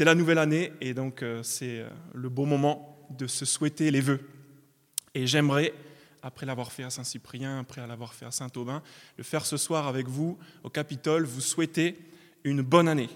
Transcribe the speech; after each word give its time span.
C'est 0.00 0.06
la 0.06 0.14
nouvelle 0.14 0.38
année 0.38 0.72
et 0.80 0.94
donc 0.94 1.22
euh, 1.22 1.42
c'est 1.42 1.80
euh, 1.80 1.90
le 2.14 2.30
beau 2.30 2.46
moment 2.46 3.06
de 3.10 3.26
se 3.26 3.44
souhaiter 3.44 3.90
les 3.90 4.00
vœux. 4.00 4.26
Et 5.14 5.26
j'aimerais, 5.26 5.74
après 6.22 6.46
l'avoir 6.46 6.72
fait 6.72 6.84
à 6.84 6.88
Saint-Cyprien, 6.88 7.58
après 7.58 7.86
l'avoir 7.86 8.14
fait 8.14 8.24
à 8.24 8.30
Saint-Aubin, 8.30 8.82
le 9.18 9.24
faire 9.24 9.44
ce 9.44 9.58
soir 9.58 9.86
avec 9.86 10.08
vous 10.08 10.38
au 10.64 10.70
Capitole, 10.70 11.26
vous 11.26 11.42
souhaiter 11.42 11.98
une 12.44 12.62
bonne 12.62 12.88
année. 12.88 13.10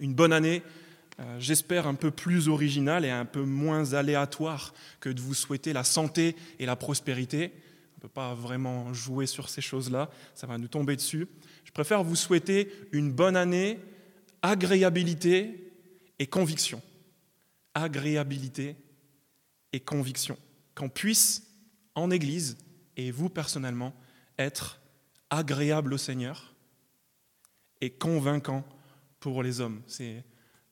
Une 0.00 0.14
bonne 0.14 0.32
année, 0.32 0.62
euh, 1.20 1.36
j'espère, 1.38 1.86
un 1.86 1.96
peu 1.96 2.10
plus 2.10 2.48
originale 2.48 3.04
et 3.04 3.10
un 3.10 3.26
peu 3.26 3.42
moins 3.42 3.92
aléatoire 3.92 4.72
que 5.00 5.10
de 5.10 5.20
vous 5.20 5.34
souhaiter 5.34 5.74
la 5.74 5.84
santé 5.84 6.34
et 6.58 6.64
la 6.64 6.76
prospérité. 6.76 7.52
On 7.52 7.98
ne 7.98 8.02
peut 8.04 8.08
pas 8.08 8.32
vraiment 8.32 8.94
jouer 8.94 9.26
sur 9.26 9.50
ces 9.50 9.60
choses-là, 9.60 10.08
ça 10.34 10.46
va 10.46 10.56
nous 10.56 10.68
tomber 10.68 10.96
dessus. 10.96 11.28
Je 11.62 11.72
préfère 11.72 12.02
vous 12.02 12.16
souhaiter 12.16 12.72
une 12.92 13.12
bonne 13.12 13.36
année, 13.36 13.80
agréabilité 14.40 15.60
conviction. 16.26 16.82
Agréabilité 17.74 18.76
et 19.72 19.80
conviction. 19.80 20.38
Qu'on 20.74 20.88
puisse, 20.88 21.46
en 21.94 22.10
Église, 22.10 22.56
et 22.96 23.10
vous 23.10 23.28
personnellement, 23.28 23.94
être 24.38 24.80
agréable 25.30 25.94
au 25.94 25.98
Seigneur 25.98 26.54
et 27.80 27.90
convaincant 27.90 28.64
pour 29.20 29.42
les 29.42 29.60
hommes. 29.60 29.82
C'est 29.86 30.24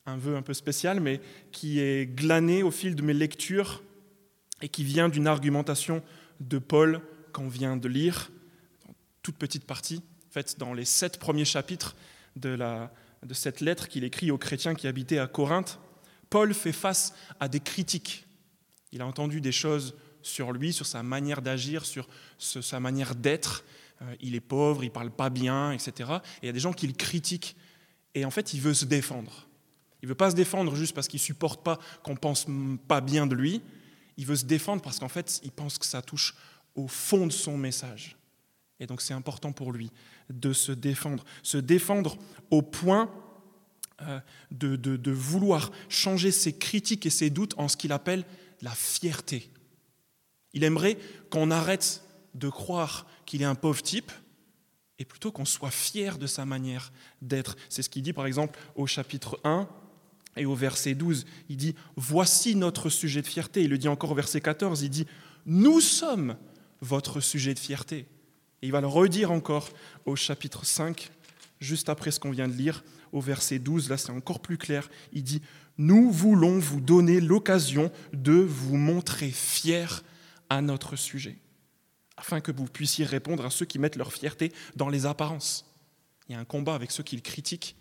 un 0.07 0.17
vœu 0.17 0.37
un 0.37 0.43
peu 0.43 0.55
spécial, 0.55 1.01
mais 1.01 1.21
qui 1.51 1.81
est 1.81 2.07
glané 2.07 2.63
au 2.63 2.71
fil 2.71 2.95
de 2.95 3.03
mes 3.03 3.15
lectures 3.15 3.83
et 4.61 4.69
qui 4.69 4.85
vient 4.85 5.09
d'une 5.09 5.27
argumentation 5.27 6.03
de 6.41 6.59
Paul 6.59 7.01
qu'on 7.33 7.49
vient 7.49 7.77
de 7.77 7.89
lire, 7.89 8.31
toute 9.23 9.37
petite 9.37 9.65
partie, 9.65 10.03
faite 10.31 10.59
dans 10.59 10.75
les 10.75 10.85
sept 10.85 11.19
premiers 11.19 11.45
chapitres 11.45 11.97
de 12.37 12.51
la, 12.51 12.93
de 13.25 13.35
cette 13.35 13.61
lettre 13.61 13.89
qu'il 13.89 14.05
écrit 14.05 14.31
aux 14.31 14.39
chrétiens 14.39 14.75
qui 14.75 14.87
habitaient 14.87 15.19
à 15.19 15.27
Corinthe, 15.27 15.79
Paul 16.31 16.55
fait 16.55 16.73
face 16.73 17.15
à 17.41 17.49
des 17.49 17.61
critiques. 17.61 18.27
Il 18.91 19.01
a 19.01 19.07
entendu 19.07 19.41
des 19.41 19.53
choses 19.53 19.95
sur 20.23 20.53
lui, 20.53 20.73
sur 20.73 20.87
sa 20.87 21.03
manière 21.03 21.43
d'agir, 21.43 21.85
sur 21.85 22.07
sa 22.39 22.81
manière 22.81 23.15
d'être. 23.15 23.65
Euh, 24.03 24.15
il 24.21 24.35
est 24.35 24.41
pauvre, 24.41 24.85
il 24.85 24.91
parle 24.91 25.11
pas 25.11 25.31
bien, 25.31 25.73
etc. 25.73 25.93
Et 26.43 26.45
il 26.45 26.47
y 26.47 26.49
a 26.49 26.53
des 26.53 26.61
gens 26.61 26.73
qui 26.73 26.87
le 26.87 26.93
critiquent. 26.93 27.57
Et 28.15 28.25
en 28.25 28.31
fait, 28.31 28.55
il 28.55 28.61
veut 28.61 28.75
se 28.75 28.85
défendre. 28.85 29.47
Il 30.03 30.09
veut 30.09 30.15
pas 30.15 30.31
se 30.31 30.37
défendre 30.37 30.75
juste 30.75 30.95
parce 30.95 31.09
qu'il 31.09 31.21
supporte 31.21 31.63
pas 31.63 31.79
qu'on 32.03 32.17
pense 32.17 32.47
pas 32.89 33.01
bien 33.01 33.27
de 33.27 33.35
lui. 33.35 33.63
Il 34.17 34.27
veut 34.27 34.37
se 34.37 34.45
défendre 34.45 34.83
parce 34.83 34.99
qu'en 34.99 35.09
fait, 35.09 35.41
il 35.45 35.53
pense 35.53 35.79
que 35.79 35.87
ça 35.87 36.03
touche 36.03 36.35
au 36.75 36.89
fond 36.89 37.27
de 37.27 37.33
son 37.33 37.57
message. 37.57 38.17
Et 38.83 38.87
donc 38.87 39.01
c'est 39.01 39.15
important 39.15 39.53
pour 39.53 39.71
lui 39.71 39.93
de 40.29 40.53
se 40.53 40.73
défendre. 40.73 41.25
Se 41.45 41.57
défendre 41.57 42.19
au 42.51 42.63
point 42.63 43.09
euh, 44.03 44.19
de, 44.51 45.13
vouloir 45.13 45.71
changer 45.89 46.33
ses 46.33 46.53
critiques 46.53 47.07
et 47.07 47.11
ses 47.11 47.31
doutes 47.31 47.55
en 47.59 47.69
ce 47.69 47.77
qu'il 47.77 47.93
appelle 47.93 48.25
la 48.61 48.73
fierté. 48.73 49.51
Il 50.53 50.65
aimerait 50.65 50.99
qu'on 51.31 51.53
arrête 51.53 52.03
de 52.35 52.49
croire 52.49 53.07
qu'il 53.25 53.41
est 53.43 53.47
un 53.47 53.55
pauvre 53.55 53.81
type 53.83 54.11
et 54.99 55.05
plutôt 55.05 55.31
qu'on 55.31 55.45
soit 55.45 55.71
fier 55.71 56.19
de 56.19 56.27
sa 56.27 56.45
manière 56.45 56.93
d'être. 57.21 57.57
C'est 57.69 57.83
ce 57.83 57.89
qu'il 57.89 58.03
dit 58.03 58.13
par 58.13 58.27
exemple 58.27 58.59
au 58.75 58.89
chapitre 58.89 59.39
1 59.45 59.69
et 60.37 60.45
au 60.45 60.57
verset 60.57 60.97
12. 60.97 61.25
Il 61.49 61.57
dit, 61.57 61.77
voici 61.95 62.57
notre 62.57 62.91
sujet 62.91 63.23
de 63.23 63.29
fierté. 63.29 63.63
Il 63.63 63.71
le 63.71 63.79
dit 63.79 63.89
encore 63.89 64.11
au 64.11 64.17
verset 64.17 64.41
14, 64.41 64.83
il 64.83 64.91
dit, 64.91 65.07
nous 65.47 65.81
sommes 65.81 66.37
votre 66.81 67.21
sujet 67.21 67.55
de 67.55 67.61
fierté. 67.61 68.09
Et 68.63 68.67
il 68.67 68.73
va 68.73 68.81
le 68.81 68.87
redire 68.87 69.33
encore 69.33 69.69
au 70.07 70.17
chapitre 70.17 70.65
5, 70.65 71.11
juste 71.61 71.89
après 71.89 72.13
ce 72.13 72.21
qu'on 72.21 72.31
vient 72.31 72.49
de 72.49 72.55
lire, 72.55 72.85
au 73.13 73.21
verset 73.21 73.59
12, 73.59 73.91
là 73.91 73.99
c'est 73.99 74.13
encore 74.13 74.41
plus 74.41 74.57
clair. 74.57 74.89
Il 75.13 75.25
dit, 75.25 75.43
Nous 75.79 76.11
voulons 76.11 76.59
vous 76.59 76.81
donner 76.81 77.21
l'occasion 77.21 77.91
de 78.13 78.35
vous 78.35 78.77
montrer 78.77 79.31
fiers 79.31 80.03
à 80.49 80.63
notre 80.63 80.97
sujet, 80.97 81.39
afin 82.17 82.41
que 82.41 82.53
vous 82.53 82.67
puissiez 82.67 83.05
répondre 83.05 83.45
à 83.45 83.51
ceux 83.51 83.67
qui 83.67 83.79
mettent 83.79 83.97
leur 83.97 84.13
fierté 84.13 84.53
dans 84.77 84.89
les 84.89 85.07
apparences. 85.07 85.67
Il 86.29 86.33
y 86.33 86.35
a 86.37 86.39
un 86.41 86.45
combat 86.45 86.75
avec 86.75 86.91
ceux 86.91 87.03
qui 87.03 87.17
le 87.17 87.23
critiquent, 87.23 87.77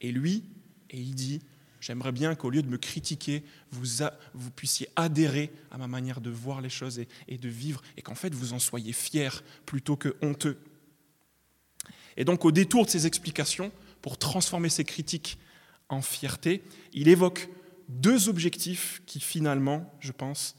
et 0.00 0.12
lui, 0.12 0.44
et 0.90 0.98
il 0.98 1.14
dit, 1.14 1.42
J'aimerais 1.82 2.12
bien 2.12 2.36
qu'au 2.36 2.48
lieu 2.48 2.62
de 2.62 2.68
me 2.68 2.78
critiquer, 2.78 3.42
vous, 3.72 4.50
puissiez 4.54 4.88
adhérer 4.94 5.50
à 5.72 5.78
ma 5.78 5.88
manière 5.88 6.20
de 6.20 6.30
voir 6.30 6.60
les 6.60 6.68
choses 6.68 7.00
et, 7.00 7.08
et 7.26 7.38
de 7.38 7.48
vivre, 7.48 7.82
et 7.96 8.02
qu'en 8.02 8.14
fait 8.14 8.32
vous 8.32 8.52
en 8.52 8.60
soyez 8.60 8.92
fiers 8.92 9.42
plutôt 9.66 9.96
que 9.96 10.14
honteux. 10.22 10.60
Et 12.16 12.24
donc 12.24 12.44
au 12.44 12.52
détour 12.52 12.84
de 12.84 12.90
ces 12.90 13.08
explications, 13.08 13.72
pour 14.00 14.16
transformer 14.16 14.68
ces 14.68 14.84
critiques 14.84 15.38
en 15.88 16.02
fierté, 16.02 16.62
il 16.92 17.08
évoque 17.08 17.48
deux 17.88 18.28
objectifs 18.28 19.02
qui 19.04 19.18
finalement, 19.18 19.92
je 19.98 20.12
pense, 20.12 20.54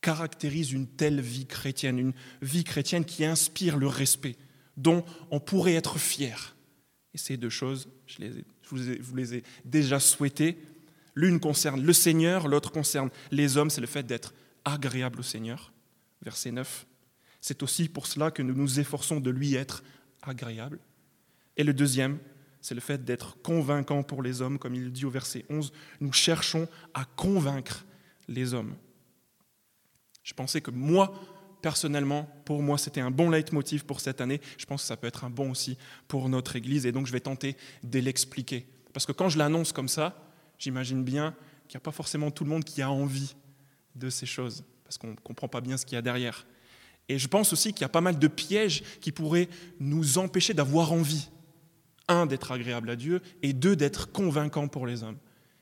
caractérisent 0.00 0.72
une 0.72 0.86
telle 0.86 1.20
vie 1.20 1.44
chrétienne, 1.44 1.98
une 1.98 2.14
vie 2.40 2.64
chrétienne 2.64 3.04
qui 3.04 3.26
inspire 3.26 3.76
le 3.76 3.88
respect, 3.88 4.36
dont 4.78 5.04
on 5.30 5.38
pourrait 5.38 5.74
être 5.74 5.98
fier. 5.98 6.56
Et 7.12 7.18
ces 7.18 7.36
deux 7.36 7.50
choses, 7.50 7.88
je, 8.06 8.22
les 8.22 8.44
vous 8.72 9.16
les 9.16 9.34
ai 9.36 9.42
déjà 9.64 10.00
souhaitées. 10.00 10.58
L'une 11.14 11.40
concerne 11.40 11.82
le 11.82 11.92
Seigneur, 11.92 12.48
l'autre 12.48 12.72
concerne 12.72 13.10
les 13.30 13.56
hommes, 13.56 13.70
c'est 13.70 13.80
le 13.80 13.86
fait 13.86 14.04
d'être 14.04 14.34
agréable 14.64 15.20
au 15.20 15.22
Seigneur. 15.22 15.72
Verset 16.22 16.52
9. 16.52 16.86
C'est 17.40 17.62
aussi 17.62 17.88
pour 17.88 18.06
cela 18.06 18.30
que 18.30 18.42
nous 18.42 18.54
nous 18.54 18.80
efforçons 18.80 19.20
de 19.20 19.30
lui 19.30 19.54
être 19.54 19.82
agréable. 20.22 20.78
Et 21.56 21.64
le 21.64 21.74
deuxième, 21.74 22.18
c'est 22.60 22.74
le 22.74 22.80
fait 22.80 23.04
d'être 23.04 23.36
convaincant 23.42 24.02
pour 24.02 24.22
les 24.22 24.40
hommes, 24.40 24.58
comme 24.58 24.74
il 24.74 24.92
dit 24.92 25.04
au 25.04 25.10
verset 25.10 25.44
11. 25.50 25.72
Nous 26.00 26.12
cherchons 26.12 26.68
à 26.94 27.04
convaincre 27.04 27.84
les 28.28 28.54
hommes. 28.54 28.74
Je 30.22 30.32
pensais 30.32 30.60
que 30.60 30.70
moi, 30.70 31.12
personnellement, 31.62 32.28
pour 32.44 32.62
moi, 32.62 32.76
c'était 32.76 33.00
un 33.00 33.10
bon 33.10 33.30
leitmotiv 33.30 33.84
pour 33.84 34.00
cette 34.00 34.20
année. 34.20 34.40
Je 34.58 34.66
pense 34.66 34.82
que 34.82 34.88
ça 34.88 34.96
peut 34.96 35.06
être 35.06 35.24
un 35.24 35.30
bon 35.30 35.52
aussi 35.52 35.78
pour 36.08 36.28
notre 36.28 36.56
Église. 36.56 36.84
Et 36.84 36.92
donc, 36.92 37.06
je 37.06 37.12
vais 37.12 37.20
tenter 37.20 37.56
de 37.84 37.98
l'expliquer. 38.00 38.66
Parce 38.92 39.06
que 39.06 39.12
quand 39.12 39.28
je 39.28 39.38
l'annonce 39.38 39.72
comme 39.72 39.88
ça, 39.88 40.28
j'imagine 40.58 41.02
bien 41.02 41.34
qu'il 41.68 41.78
n'y 41.78 41.82
a 41.82 41.84
pas 41.84 41.92
forcément 41.92 42.30
tout 42.30 42.44
le 42.44 42.50
monde 42.50 42.64
qui 42.64 42.82
a 42.82 42.90
envie 42.90 43.34
de 43.94 44.10
ces 44.10 44.26
choses. 44.26 44.64
Parce 44.84 44.98
qu'on 44.98 45.12
ne 45.12 45.16
comprend 45.16 45.48
pas 45.48 45.60
bien 45.60 45.76
ce 45.76 45.86
qu'il 45.86 45.94
y 45.94 45.98
a 45.98 46.02
derrière. 46.02 46.46
Et 47.08 47.18
je 47.18 47.28
pense 47.28 47.52
aussi 47.52 47.72
qu'il 47.72 47.82
y 47.82 47.84
a 47.84 47.88
pas 47.88 48.00
mal 48.00 48.18
de 48.18 48.28
pièges 48.28 48.82
qui 49.00 49.12
pourraient 49.12 49.48
nous 49.80 50.18
empêcher 50.18 50.54
d'avoir 50.54 50.92
envie. 50.92 51.30
Un, 52.08 52.26
d'être 52.26 52.50
agréable 52.50 52.90
à 52.90 52.96
Dieu, 52.96 53.22
et 53.42 53.52
deux, 53.52 53.76
d'être 53.76 54.10
convaincant 54.10 54.66
pour 54.66 54.86
les 54.86 55.04
hommes. 55.04 55.18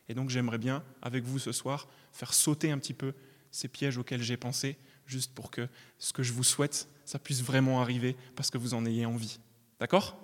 Et 0.09 0.15
donc 0.15 0.31
j'aimerais 0.31 0.59
bien, 0.59 0.83
avec 1.03 1.25
vous 1.25 1.39
ce 1.39 1.53
soir, 1.53 1.87
faire 2.13 2.33
sauter 2.33 2.71
un 2.71 2.79
petit 2.79 2.95
peu 2.95 3.13
ces 3.51 3.69
pièges 3.69 3.99
auxquels 3.99 4.23
j'ai 4.23 4.37
pensé 4.37 4.77
juste 5.11 5.35
pour 5.35 5.51
que 5.51 5.69
ce 5.99 6.13
que 6.13 6.23
je 6.23 6.33
vous 6.33 6.45
souhaite, 6.45 6.89
ça 7.05 7.19
puisse 7.19 7.43
vraiment 7.43 7.83
arriver 7.83 8.17
parce 8.37 8.51
que 8.51 8.59
vous 8.59 8.75
en 8.75 8.87
ayez 8.87 9.05
envie. 9.05 9.41
D'accord? 9.81 10.17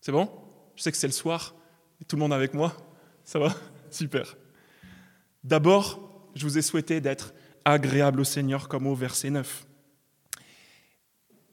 C'est 0.00 0.12
bon? 0.12 0.30
Je 0.76 0.82
sais 0.82 0.92
que 0.92 0.96
c'est 0.96 1.08
le 1.08 1.12
soir, 1.12 1.54
tout 2.08 2.16
le 2.16 2.20
monde 2.20 2.32
avec 2.32 2.54
moi 2.54 2.74
Ça 3.24 3.38
va? 3.38 3.54
Super. 3.90 4.36
D'abord, 5.42 6.30
je 6.34 6.44
vous 6.44 6.56
ai 6.56 6.62
souhaité 6.62 7.00
d'être 7.00 7.34
agréable 7.64 8.20
au 8.20 8.24
Seigneur 8.24 8.68
comme 8.68 8.86
au 8.86 8.94
verset 8.94 9.30
9. 9.30 9.66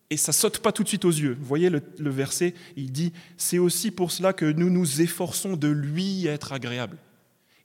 Et 0.09 0.17
ça 0.17 0.31
saute 0.31 0.59
pas 0.59 0.71
tout 0.71 0.83
de 0.83 0.87
suite 0.87 1.03
aux 1.03 1.11
yeux. 1.11 1.35
Vous 1.39 1.45
voyez 1.45 1.69
le, 1.69 1.81
le 1.99 2.09
verset, 2.09 2.53
il 2.77 2.91
dit, 2.91 3.11
c'est 3.35 3.57
aussi 3.57 3.91
pour 3.91 4.11
cela 4.11 4.31
que 4.31 4.45
nous 4.45 4.69
nous 4.69 5.01
efforçons 5.01 5.57
de 5.57 5.67
lui 5.67 6.27
être 6.27 6.53
agréable. 6.53 6.97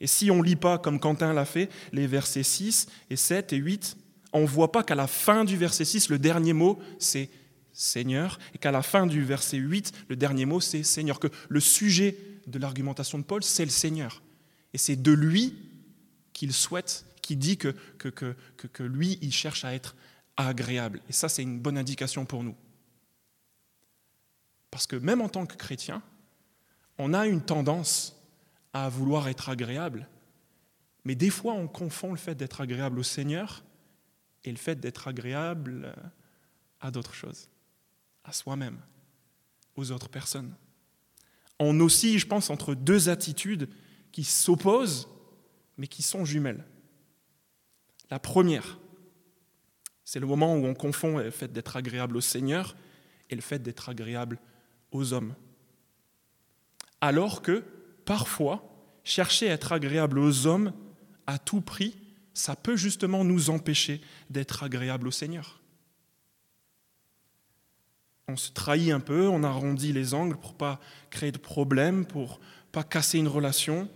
Et 0.00 0.08
si 0.08 0.32
on 0.32 0.38
ne 0.38 0.42
lit 0.42 0.56
pas 0.56 0.78
comme 0.78 0.98
Quentin 0.98 1.32
l'a 1.32 1.44
fait, 1.44 1.70
les 1.92 2.08
versets 2.08 2.42
6 2.42 2.88
et 3.10 3.16
7 3.16 3.52
et 3.52 3.56
8, 3.56 3.96
on 4.32 4.42
ne 4.42 4.46
voit 4.46 4.72
pas 4.72 4.82
qu'à 4.82 4.94
la 4.94 5.06
fin 5.06 5.44
du 5.44 5.56
verset 5.56 5.84
6, 5.84 6.08
le 6.08 6.18
dernier 6.18 6.52
mot, 6.52 6.78
c'est 6.98 7.28
Seigneur, 7.72 8.38
et 8.54 8.58
qu'à 8.58 8.70
la 8.70 8.82
fin 8.82 9.06
du 9.06 9.24
verset 9.24 9.56
8, 9.56 9.92
le 10.08 10.16
dernier 10.16 10.46
mot, 10.46 10.60
c'est 10.60 10.82
Seigneur, 10.82 11.18
que 11.18 11.28
le 11.48 11.60
sujet 11.60 12.16
de 12.46 12.58
l'argumentation 12.58 13.18
de 13.18 13.24
Paul, 13.24 13.42
c'est 13.42 13.64
le 13.64 13.70
Seigneur. 13.70 14.22
Et 14.74 14.78
c'est 14.78 14.96
de 14.96 15.12
lui 15.12 15.54
qu'il 16.32 16.52
souhaite, 16.52 17.04
qui 17.20 17.36
dit 17.36 17.56
que, 17.56 17.74
que, 17.98 18.08
que, 18.08 18.34
que, 18.56 18.82
lui, 18.82 19.18
il 19.22 19.32
cherche 19.32 19.64
à 19.64 19.74
être 19.74 19.94
agréable. 20.36 21.00
Et 21.08 21.12
ça, 21.12 21.28
c'est 21.28 21.42
une 21.42 21.60
bonne 21.60 21.78
indication 21.78 22.24
pour 22.24 22.42
nous. 22.42 22.56
Parce 24.70 24.86
que 24.86 24.96
même 24.96 25.20
en 25.20 25.28
tant 25.28 25.46
que 25.46 25.56
chrétien, 25.56 26.02
on 26.98 27.12
a 27.12 27.26
une 27.26 27.42
tendance 27.42 28.16
à 28.72 28.88
vouloir 28.88 29.28
être 29.28 29.50
agréable, 29.50 30.08
mais 31.04 31.14
des 31.14 31.30
fois 31.30 31.52
on 31.52 31.68
confond 31.68 32.10
le 32.10 32.16
fait 32.16 32.34
d'être 32.34 32.60
agréable 32.60 32.98
au 32.98 33.02
Seigneur 33.02 33.62
et 34.44 34.50
le 34.50 34.56
fait 34.56 34.80
d'être 34.80 35.08
agréable 35.08 35.94
à 36.80 36.90
d'autres 36.90 37.14
choses, 37.14 37.48
à 38.24 38.32
soi-même, 38.32 38.78
aux 39.76 39.90
autres 39.92 40.08
personnes. 40.08 40.54
On 41.58 41.78
oscille, 41.80 42.18
je 42.18 42.26
pense, 42.26 42.50
entre 42.50 42.74
deux 42.74 43.08
attitudes 43.08 43.68
qui 44.10 44.24
s'opposent, 44.24 45.08
mais 45.76 45.86
qui 45.86 46.02
sont 46.02 46.24
jumelles. 46.24 46.64
La 48.10 48.18
première, 48.18 48.78
c'est 50.04 50.20
le 50.20 50.26
moment 50.26 50.54
où 50.56 50.66
on 50.66 50.74
confond 50.74 51.18
le 51.18 51.30
fait 51.30 51.52
d'être 51.52 51.76
agréable 51.76 52.16
au 52.16 52.20
Seigneur 52.20 52.76
et 53.30 53.34
le 53.34 53.40
fait 53.40 53.60
d'être 53.60 53.88
agréable 53.88 54.38
aux 54.90 55.12
hommes. 55.12 55.34
Alors 57.00 57.42
que, 57.42 57.64
parfois, 58.04 58.68
chercher 59.04 59.48
à 59.48 59.54
être 59.54 59.72
agréable 59.72 60.18
aux 60.18 60.46
hommes 60.46 60.72
à 61.26 61.38
tout 61.38 61.60
prix, 61.60 61.96
ça 62.34 62.56
peut 62.56 62.76
justement 62.76 63.24
nous 63.24 63.50
empêcher 63.50 64.00
d'être 64.30 64.62
agréable 64.62 65.08
au 65.08 65.10
Seigneur. 65.10 65.60
On 68.28 68.36
se 68.36 68.50
trahit 68.52 68.92
un 68.92 69.00
peu, 69.00 69.28
on 69.28 69.42
arrondit 69.42 69.92
les 69.92 70.14
angles 70.14 70.36
pour 70.36 70.54
pas 70.54 70.80
créer 71.10 71.32
de 71.32 71.38
problème, 71.38 72.06
pour 72.06 72.40
pas 72.70 72.84
casser 72.84 73.18
une 73.18 73.28
relation, 73.28 73.90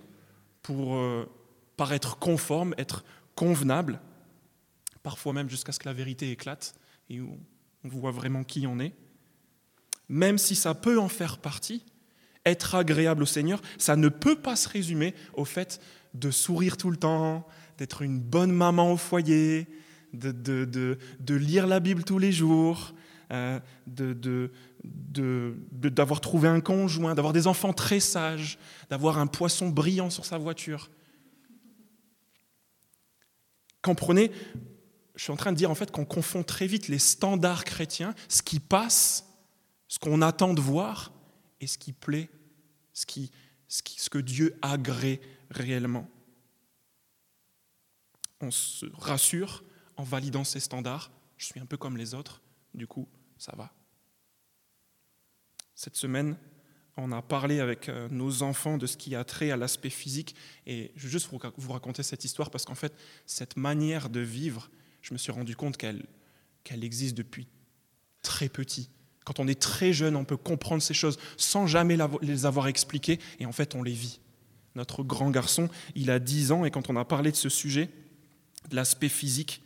pour 0.62 0.96
euh, 0.96 1.30
paraître 1.76 2.18
conforme, 2.18 2.74
être 2.76 3.04
convenable, 3.34 4.00
parfois 5.02 5.32
même 5.32 5.48
jusqu'à 5.48 5.72
ce 5.72 5.78
que 5.78 5.88
la 5.88 5.94
vérité 5.94 6.30
éclate 6.30 6.74
et 7.08 7.20
on 7.20 7.38
voit 7.84 8.10
vraiment 8.10 8.44
qui 8.44 8.66
on 8.66 8.80
est. 8.80 8.92
Même 10.08 10.38
si 10.38 10.54
ça 10.54 10.74
peut 10.74 10.98
en 10.98 11.08
faire 11.08 11.38
partie, 11.38 11.84
être 12.44 12.74
agréable 12.74 13.22
au 13.22 13.26
Seigneur, 13.26 13.60
ça 13.78 13.96
ne 13.96 14.08
peut 14.08 14.36
pas 14.36 14.56
se 14.56 14.68
résumer 14.68 15.14
au 15.34 15.44
fait 15.44 15.80
de 16.14 16.30
sourire 16.30 16.76
tout 16.76 16.90
le 16.90 16.96
temps, 16.96 17.46
d'être 17.78 18.02
une 18.02 18.20
bonne 18.20 18.52
maman 18.52 18.92
au 18.92 18.96
foyer, 18.96 19.66
de, 20.12 20.32
de, 20.32 21.34
lire 21.34 21.66
la 21.66 21.80
Bible 21.80 22.04
tous 22.04 22.18
les 22.18 22.32
jours, 22.32 22.94
euh, 23.32 23.58
d'avoir 24.82 26.20
trouvé 26.20 26.48
un 26.48 26.60
conjoint, 26.60 27.14
d'avoir 27.14 27.32
des 27.32 27.46
enfants 27.46 27.72
très 27.72 28.00
sages, 28.00 28.58
d'avoir 28.88 29.18
un 29.18 29.26
poisson 29.26 29.68
brillant 29.68 30.10
sur 30.10 30.24
sa 30.24 30.38
voiture. 30.38 30.90
Comprenez, 33.82 34.30
je 35.14 35.22
suis 35.22 35.32
en 35.32 35.36
train 35.36 35.52
de 35.52 35.56
dire 35.56 35.70
en 35.70 35.74
fait 35.74 35.90
qu'on 35.90 36.04
confond 36.04 36.42
très 36.42 36.66
vite 36.66 36.88
les 36.88 36.98
standards 36.98 37.64
chrétiens, 37.64 38.14
ce 38.28 38.42
qui 38.42 38.60
passe, 38.60 39.26
ce 39.88 39.98
qu'on 39.98 40.22
attend 40.22 40.54
de 40.54 40.60
voir, 40.60 41.12
et 41.60 41.66
ce 41.66 41.78
qui 41.78 41.92
plaît, 41.92 42.28
ce, 42.92 43.04
ce, 43.68 43.82
qui, 43.82 44.00
ce 44.00 44.10
que 44.10 44.18
Dieu 44.18 44.56
agrée 44.62 45.20
réellement. 45.50 46.08
On 48.40 48.50
se 48.50 48.86
rassure 48.94 49.64
en 49.96 50.02
validant 50.02 50.44
ces 50.44 50.60
standards. 50.60 51.10
Je 51.36 51.46
suis 51.46 51.60
un 51.60 51.66
peu 51.66 51.76
comme 51.76 51.96
les 51.96 52.14
autres, 52.14 52.42
du 52.74 52.86
coup, 52.86 53.08
ça 53.38 53.54
va. 53.56 53.72
Cette 55.74 55.96
semaine, 55.96 56.36
on 56.96 57.12
a 57.12 57.20
parlé 57.20 57.60
avec 57.60 57.88
euh, 57.88 58.08
nos 58.10 58.42
enfants 58.42 58.78
de 58.78 58.86
ce 58.86 58.96
qui 58.96 59.14
a 59.14 59.24
trait 59.24 59.50
à 59.50 59.56
l'aspect 59.56 59.90
physique, 59.90 60.34
et 60.66 60.92
je 60.96 61.02
veux 61.02 61.10
juste 61.10 61.28
vous 61.30 61.72
raconter 61.72 62.02
cette 62.02 62.24
histoire 62.24 62.50
parce 62.50 62.64
qu'en 62.64 62.74
fait, 62.74 62.94
cette 63.26 63.56
manière 63.56 64.08
de 64.08 64.20
vivre, 64.20 64.70
je 65.02 65.12
me 65.12 65.18
suis 65.18 65.32
rendu 65.32 65.54
compte 65.56 65.76
qu'elle 65.76 66.04
existe 66.82 67.16
depuis 67.16 67.46
très 68.22 68.48
petit. 68.48 68.88
Quand 69.24 69.40
on 69.40 69.48
est 69.48 69.60
très 69.60 69.92
jeune, 69.92 70.16
on 70.16 70.24
peut 70.24 70.36
comprendre 70.36 70.82
ces 70.82 70.94
choses 70.94 71.18
sans 71.36 71.66
jamais 71.66 71.98
les 72.22 72.46
avoir 72.46 72.68
expliquées, 72.68 73.20
et 73.38 73.46
en 73.46 73.52
fait, 73.52 73.74
on 73.74 73.82
les 73.82 73.92
vit. 73.92 74.20
Notre 74.74 75.02
grand 75.02 75.30
garçon, 75.30 75.68
il 75.94 76.10
a 76.10 76.18
10 76.18 76.52
ans, 76.52 76.64
et 76.64 76.70
quand 76.70 76.88
on 76.90 76.96
a 76.96 77.04
parlé 77.04 77.30
de 77.30 77.36
ce 77.36 77.48
sujet, 77.48 77.90
de 78.70 78.76
l'aspect 78.76 79.08
physique, 79.08 79.62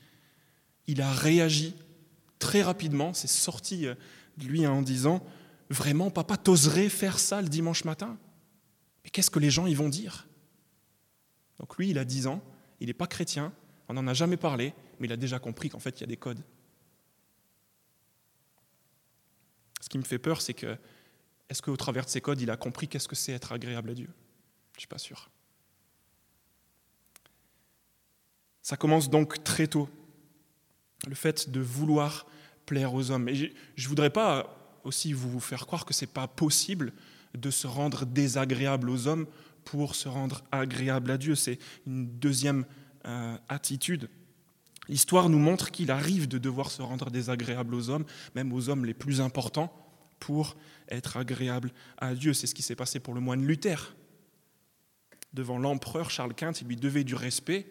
il 0.86 1.00
a 1.00 1.12
réagi 1.12 1.74
très 2.38 2.62
rapidement, 2.62 3.12
c'est 3.14 3.28
sorti 3.28 3.86
euh, 3.86 3.94
de 4.38 4.46
lui 4.46 4.66
en 4.66 4.82
disant, 4.82 5.24
vraiment, 5.68 6.10
papa, 6.10 6.36
t'oserais 6.36 6.88
faire 6.88 7.18
ça 7.18 7.40
le 7.40 7.48
dimanche 7.48 7.84
matin? 7.84 8.18
Mais 9.04 9.10
qu'est-ce 9.10 9.30
que 9.30 9.38
les 9.38 9.50
gens 9.50 9.66
y 9.66 9.74
vont 9.74 9.88
dire? 9.88 10.26
Donc 11.58 11.76
lui, 11.76 11.90
il 11.90 11.98
a 11.98 12.04
10 12.04 12.26
ans, 12.26 12.42
il 12.80 12.88
n'est 12.88 12.94
pas 12.94 13.06
chrétien, 13.06 13.52
on 13.88 13.94
n'en 13.94 14.06
a 14.06 14.14
jamais 14.14 14.36
parlé, 14.36 14.74
mais 14.98 15.06
il 15.06 15.12
a 15.12 15.16
déjà 15.16 15.38
compris 15.38 15.68
qu'en 15.68 15.78
fait, 15.78 15.98
il 15.98 16.00
y 16.00 16.04
a 16.04 16.06
des 16.06 16.16
codes. 16.16 16.42
Ce 19.80 19.88
qui 19.88 19.98
me 19.98 20.04
fait 20.04 20.18
peur, 20.18 20.42
c'est 20.42 20.54
que, 20.54 20.76
est-ce 21.48 21.62
qu'au 21.62 21.76
travers 21.76 22.04
de 22.04 22.10
ces 22.10 22.20
codes, 22.20 22.40
il 22.40 22.50
a 22.50 22.56
compris 22.56 22.88
qu'est-ce 22.88 23.08
que 23.08 23.16
c'est 23.16 23.32
être 23.32 23.52
agréable 23.52 23.90
à 23.90 23.94
Dieu? 23.94 24.08
Je 24.72 24.78
ne 24.78 24.80
suis 24.80 24.88
pas 24.88 24.98
sûr. 24.98 25.30
Ça 28.62 28.76
commence 28.76 29.10
donc 29.10 29.42
très 29.42 29.66
tôt, 29.66 29.88
le 31.06 31.14
fait 31.14 31.50
de 31.50 31.60
vouloir 31.60 32.26
plaire 32.66 32.94
aux 32.94 33.10
hommes. 33.10 33.28
Et 33.28 33.34
je 33.34 33.46
ne 33.46 33.88
voudrais 33.88 34.10
pas 34.10 34.78
aussi 34.84 35.12
vous 35.12 35.40
faire 35.40 35.66
croire 35.66 35.84
que 35.84 35.94
ce 35.94 36.04
n'est 36.04 36.10
pas 36.10 36.28
possible 36.28 36.92
de 37.34 37.50
se 37.50 37.66
rendre 37.66 38.06
désagréable 38.06 38.90
aux 38.90 39.06
hommes 39.06 39.26
pour 39.64 39.94
se 39.94 40.08
rendre 40.08 40.42
agréable 40.52 41.10
à 41.10 41.18
Dieu. 41.18 41.34
C'est 41.34 41.58
une 41.86 42.06
deuxième 42.06 42.64
euh, 43.06 43.36
attitude. 43.48 44.08
L'histoire 44.88 45.28
nous 45.28 45.38
montre 45.38 45.70
qu'il 45.70 45.90
arrive 45.90 46.26
de 46.26 46.38
devoir 46.38 46.70
se 46.70 46.82
rendre 46.82 47.10
désagréable 47.10 47.74
aux 47.74 47.90
hommes, 47.90 48.04
même 48.34 48.52
aux 48.52 48.68
hommes 48.68 48.84
les 48.84 48.94
plus 48.94 49.20
importants, 49.20 49.72
pour 50.18 50.56
être 50.88 51.16
agréable 51.16 51.72
à 51.98 52.14
Dieu. 52.14 52.34
C'est 52.34 52.46
ce 52.46 52.54
qui 52.54 52.62
s'est 52.62 52.74
passé 52.74 53.00
pour 53.00 53.14
le 53.14 53.20
moine 53.20 53.46
Luther. 53.46 53.94
Devant 55.32 55.58
l'empereur 55.58 56.10
Charles 56.10 56.34
Quint, 56.34 56.52
il 56.52 56.66
lui 56.66 56.76
devait 56.76 57.04
du 57.04 57.14
respect, 57.14 57.66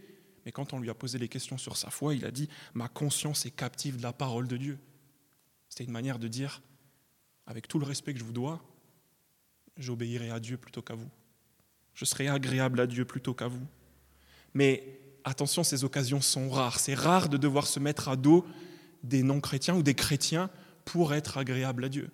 mais 0.45 0.51
quand 0.51 0.73
on 0.73 0.79
lui 0.79 0.89
a 0.89 0.93
posé 0.93 1.17
les 1.17 1.27
questions 1.27 1.57
sur 1.57 1.77
sa 1.77 1.89
foi, 1.89 2.15
il 2.15 2.25
a 2.25 2.31
dit 2.31 2.49
Ma 2.73 2.87
conscience 2.87 3.45
est 3.45 3.51
captive 3.51 3.97
de 3.97 4.03
la 4.03 4.13
parole 4.13 4.47
de 4.47 4.57
Dieu. 4.57 4.79
C'était 5.69 5.83
une 5.83 5.91
manière 5.91 6.19
de 6.19 6.27
dire 6.27 6.61
Avec 7.47 7.67
tout 7.67 7.79
le 7.79 7.85
respect 7.85 8.13
que 8.13 8.19
je 8.19 8.23
vous 8.23 8.33
dois, 8.33 8.61
j'obéirai 9.77 10.29
à 10.31 10.39
Dieu 10.39 10.57
plutôt 10.57 10.81
qu'à 10.81 10.95
vous. 10.95 11.09
Je 11.93 12.05
serai 12.05 12.27
agréable 12.27 12.79
à 12.79 12.87
Dieu 12.87 13.05
plutôt 13.05 13.33
qu'à 13.33 13.47
vous. 13.47 13.65
Mais 14.53 14.99
attention, 15.23 15.63
ces 15.63 15.83
occasions 15.83 16.21
sont 16.21 16.49
rares. 16.49 16.79
C'est 16.79 16.93
rare 16.93 17.29
de 17.29 17.37
devoir 17.37 17.67
se 17.67 17.79
mettre 17.79 18.09
à 18.09 18.15
dos 18.15 18.45
des 19.03 19.23
non-chrétiens 19.23 19.75
ou 19.75 19.83
des 19.83 19.95
chrétiens 19.95 20.49
pour 20.85 21.13
être 21.13 21.37
agréable 21.37 21.83
à 21.83 21.89
Dieu. 21.89 22.09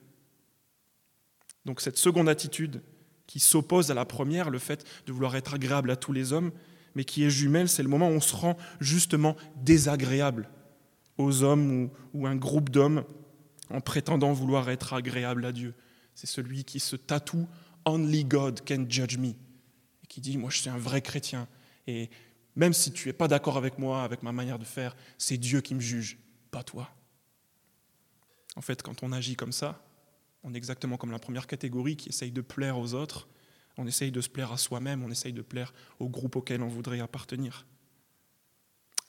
Donc 1.65 1.81
cette 1.81 1.97
seconde 1.97 2.29
attitude 2.29 2.81
qui 3.27 3.39
s'oppose 3.39 3.89
à 3.89 3.93
la 3.93 4.05
première, 4.05 4.49
le 4.49 4.59
fait 4.59 4.85
de 5.07 5.11
vouloir 5.11 5.35
être 5.35 5.55
agréable 5.55 5.89
à 5.89 5.95
tous 5.95 6.13
les 6.13 6.31
hommes, 6.31 6.51
mais 6.95 7.03
qui 7.03 7.23
est 7.23 7.29
jumelle, 7.29 7.69
c'est 7.69 7.83
le 7.83 7.89
moment 7.89 8.09
où 8.09 8.13
on 8.13 8.21
se 8.21 8.35
rend 8.35 8.57
justement 8.79 9.35
désagréable 9.57 10.49
aux 11.17 11.43
hommes 11.43 11.89
ou, 12.13 12.27
un 12.27 12.35
groupe 12.35 12.69
d'hommes 12.69 13.03
en 13.69 13.81
prétendant 13.81 14.33
vouloir 14.33 14.69
être 14.69 14.93
agréable 14.93 15.45
à 15.45 15.51
Dieu. 15.51 15.73
C'est 16.13 16.27
celui 16.27 16.63
qui 16.63 16.79
se 16.79 16.95
tatoue 16.95 17.47
Only 17.85 18.25
God 18.25 18.61
can 18.67 18.85
judge 18.89 19.17
me 19.17 19.29
et 19.29 20.07
qui 20.07 20.21
dit 20.21 20.37
Moi 20.37 20.49
je 20.49 20.59
suis 20.59 20.69
un 20.69 20.77
vrai 20.77 21.01
chrétien 21.01 21.47
et 21.87 22.09
même 22.55 22.73
si 22.73 22.91
tu 22.91 23.09
n'es 23.09 23.13
pas 23.13 23.27
d'accord 23.27 23.57
avec 23.57 23.77
moi, 23.77 24.03
avec 24.03 24.23
ma 24.23 24.31
manière 24.31 24.59
de 24.59 24.65
faire, 24.65 24.95
c'est 25.17 25.37
Dieu 25.37 25.61
qui 25.61 25.75
me 25.75 25.81
juge, 25.81 26.17
pas 26.51 26.63
toi. 26.63 26.89
En 28.55 28.61
fait, 28.61 28.81
quand 28.81 29.03
on 29.03 29.11
agit 29.11 29.35
comme 29.35 29.51
ça, 29.51 29.83
on 30.43 30.53
est 30.53 30.57
exactement 30.57 30.95
comme 30.95 31.11
la 31.11 31.19
première 31.19 31.47
catégorie 31.47 31.97
qui 31.97 32.09
essaye 32.09 32.31
de 32.31 32.41
plaire 32.41 32.79
aux 32.79 32.93
autres, 32.93 33.27
on 33.77 33.87
essaye 33.87 34.11
de 34.11 34.21
se 34.21 34.29
plaire 34.29 34.51
à 34.51 34.57
soi-même, 34.57 35.03
on 35.03 35.11
essaye 35.11 35.33
de 35.33 35.41
plaire 35.41 35.73
au 35.99 36.09
groupe 36.09 36.35
auquel 36.35 36.61
on 36.61 36.67
voudrait 36.67 36.99
appartenir. 36.99 37.65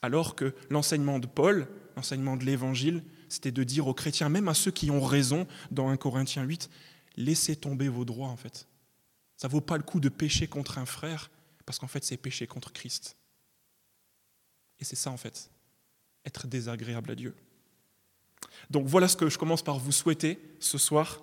Alors 0.02 0.36
que 0.36 0.54
l'enseignement 0.70 1.18
de 1.18 1.26
Paul, 1.26 1.68
l'enseignement 1.96 2.36
de 2.36 2.44
l'Évangile, 2.44 3.02
c'était 3.28 3.52
de 3.52 3.64
dire 3.64 3.86
aux 3.86 3.94
chrétiens, 3.94 4.28
même 4.28 4.48
à 4.48 4.54
ceux 4.54 4.70
qui 4.70 4.90
ont 4.90 5.00
raison, 5.00 5.46
dans 5.70 5.88
1 5.88 5.96
Corinthiens 5.96 6.44
8, 6.44 6.70
laissez 7.16 7.56
tomber 7.56 7.88
vos 7.88 8.04
droits 8.04 8.28
en 8.28 8.36
fait. 8.36 8.68
Ça 9.36 9.48
ne 9.48 9.52
vaut 9.52 9.60
pas 9.60 9.76
le 9.76 9.82
coup 9.82 10.00
de 10.00 10.08
pécher 10.08 10.46
contre 10.46 10.78
un 10.78 10.86
frère, 10.86 11.30
parce 11.64 11.78
qu'en 11.78 11.88
fait 11.88 12.04
c'est 12.04 12.16
pécher 12.16 12.46
contre 12.46 12.72
Christ. 12.72 13.16
Et 14.78 14.84
c'est 14.84 14.96
ça 14.96 15.10
en 15.10 15.16
fait, 15.16 15.50
être 16.24 16.46
désagréable 16.46 17.10
à 17.10 17.14
Dieu. 17.14 17.34
Donc 18.70 18.86
voilà 18.86 19.08
ce 19.08 19.16
que 19.16 19.28
je 19.28 19.38
commence 19.38 19.62
par 19.62 19.78
vous 19.78 19.92
souhaiter 19.92 20.38
ce 20.60 20.78
soir, 20.78 21.22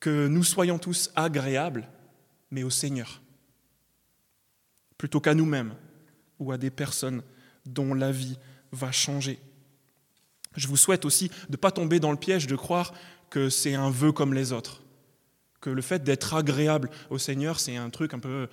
que 0.00 0.28
nous 0.28 0.44
soyons 0.44 0.78
tous 0.78 1.10
agréables, 1.16 1.88
mais 2.50 2.62
au 2.62 2.70
Seigneur, 2.70 3.22
plutôt 4.96 5.20
qu'à 5.20 5.34
nous-mêmes 5.34 5.74
ou 6.38 6.52
à 6.52 6.58
des 6.58 6.70
personnes 6.70 7.22
dont 7.66 7.94
la 7.94 8.12
vie 8.12 8.38
va 8.72 8.92
changer. 8.92 9.38
Je 10.56 10.66
vous 10.66 10.76
souhaite 10.76 11.04
aussi 11.04 11.28
de 11.28 11.34
ne 11.52 11.56
pas 11.56 11.70
tomber 11.70 12.00
dans 12.00 12.10
le 12.10 12.16
piège 12.16 12.46
de 12.46 12.56
croire 12.56 12.92
que 13.30 13.48
c'est 13.48 13.74
un 13.74 13.90
vœu 13.90 14.12
comme 14.12 14.34
les 14.34 14.52
autres, 14.52 14.82
que 15.60 15.70
le 15.70 15.82
fait 15.82 16.02
d'être 16.02 16.34
agréable 16.34 16.90
au 17.10 17.18
Seigneur, 17.18 17.60
c'est 17.60 17.76
un 17.76 17.90
truc 17.90 18.14
un 18.14 18.18
peu 18.18 18.48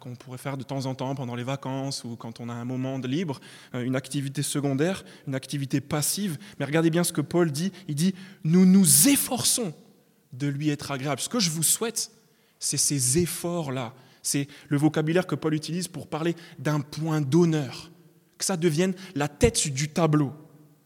qu'on 0.00 0.14
pourrait 0.14 0.38
faire 0.38 0.56
de 0.56 0.62
temps 0.62 0.86
en 0.86 0.94
temps 0.94 1.14
pendant 1.14 1.34
les 1.34 1.42
vacances 1.42 2.04
ou 2.04 2.16
quand 2.16 2.40
on 2.40 2.48
a 2.48 2.52
un 2.52 2.64
moment 2.64 2.98
de 2.98 3.08
libre, 3.08 3.40
euh, 3.74 3.82
une 3.82 3.96
activité 3.96 4.42
secondaire, 4.42 5.04
une 5.26 5.34
activité 5.34 5.80
passive. 5.80 6.38
Mais 6.58 6.66
regardez 6.66 6.90
bien 6.90 7.04
ce 7.04 7.12
que 7.12 7.20
Paul 7.20 7.50
dit. 7.50 7.72
Il 7.88 7.94
dit, 7.94 8.14
nous 8.44 8.66
nous 8.66 9.08
efforçons 9.08 9.72
de 10.32 10.46
lui 10.46 10.68
être 10.68 10.90
agréable. 10.90 11.20
Ce 11.20 11.28
que 11.28 11.40
je 11.40 11.50
vous 11.50 11.62
souhaite, 11.62 12.10
c'est 12.60 12.76
ces 12.76 13.18
efforts-là. 13.18 13.92
C'est 14.22 14.46
le 14.68 14.76
vocabulaire 14.76 15.26
que 15.26 15.34
Paul 15.34 15.54
utilise 15.54 15.88
pour 15.88 16.06
parler 16.06 16.36
d'un 16.58 16.80
point 16.80 17.20
d'honneur. 17.20 17.90
Que 18.38 18.44
ça 18.44 18.56
devienne 18.56 18.94
la 19.16 19.26
tête 19.26 19.66
du 19.68 19.88
tableau 19.88 20.32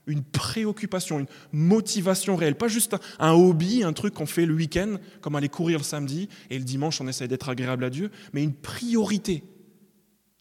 une 0.07 0.23
préoccupation, 0.23 1.21
une 1.21 1.27
motivation 1.53 2.37
réelle, 2.37 2.57
pas 2.57 2.69
juste 2.69 2.97
un 3.19 3.33
hobby, 3.33 3.83
un 3.83 3.93
truc 3.93 4.15
qu'on 4.15 4.27
fait 4.27 4.47
le 4.47 4.55
week-end, 4.55 4.97
comme 5.21 5.35
aller 5.35 5.49
courir 5.49 5.79
le 5.79 5.85
samedi, 5.85 6.29
et 6.51 6.59
le 6.59 6.65
dimanche 6.65 7.01
on 7.01 7.09
essaie 7.09 7.29
d'être 7.29 7.49
agréable 7.49 7.85
à 7.85 7.91
Dieu, 7.91 8.11
mais 8.33 8.43
une 8.43 8.55
priorité 8.55 9.45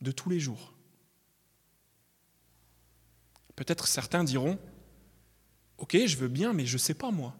de 0.02 0.12
tous 0.12 0.30
les 0.30 0.40
jours. 0.40 0.74
Peut-être 3.56 3.88
certains 3.88 4.24
diront, 4.24 4.58
ok, 5.78 5.98
je 6.06 6.18
veux 6.18 6.28
bien, 6.28 6.54
mais 6.54 6.66
je 6.66 6.74
ne 6.74 6.80
sais 6.80 6.94
pas 6.94 7.12
moi, 7.12 7.36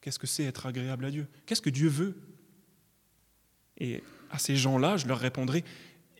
qu'est-ce 0.00 0.18
que 0.18 0.26
c'est 0.26 0.44
être 0.44 0.66
agréable 0.66 1.04
à 1.04 1.10
Dieu? 1.10 1.26
Qu'est-ce 1.46 1.62
que 1.62 1.70
Dieu 1.70 1.88
veut? 1.88 2.16
Et 3.78 4.02
à 4.30 4.38
ces 4.38 4.56
gens-là, 4.56 4.96
je 4.96 5.06
leur 5.06 5.18
répondrai, 5.18 5.64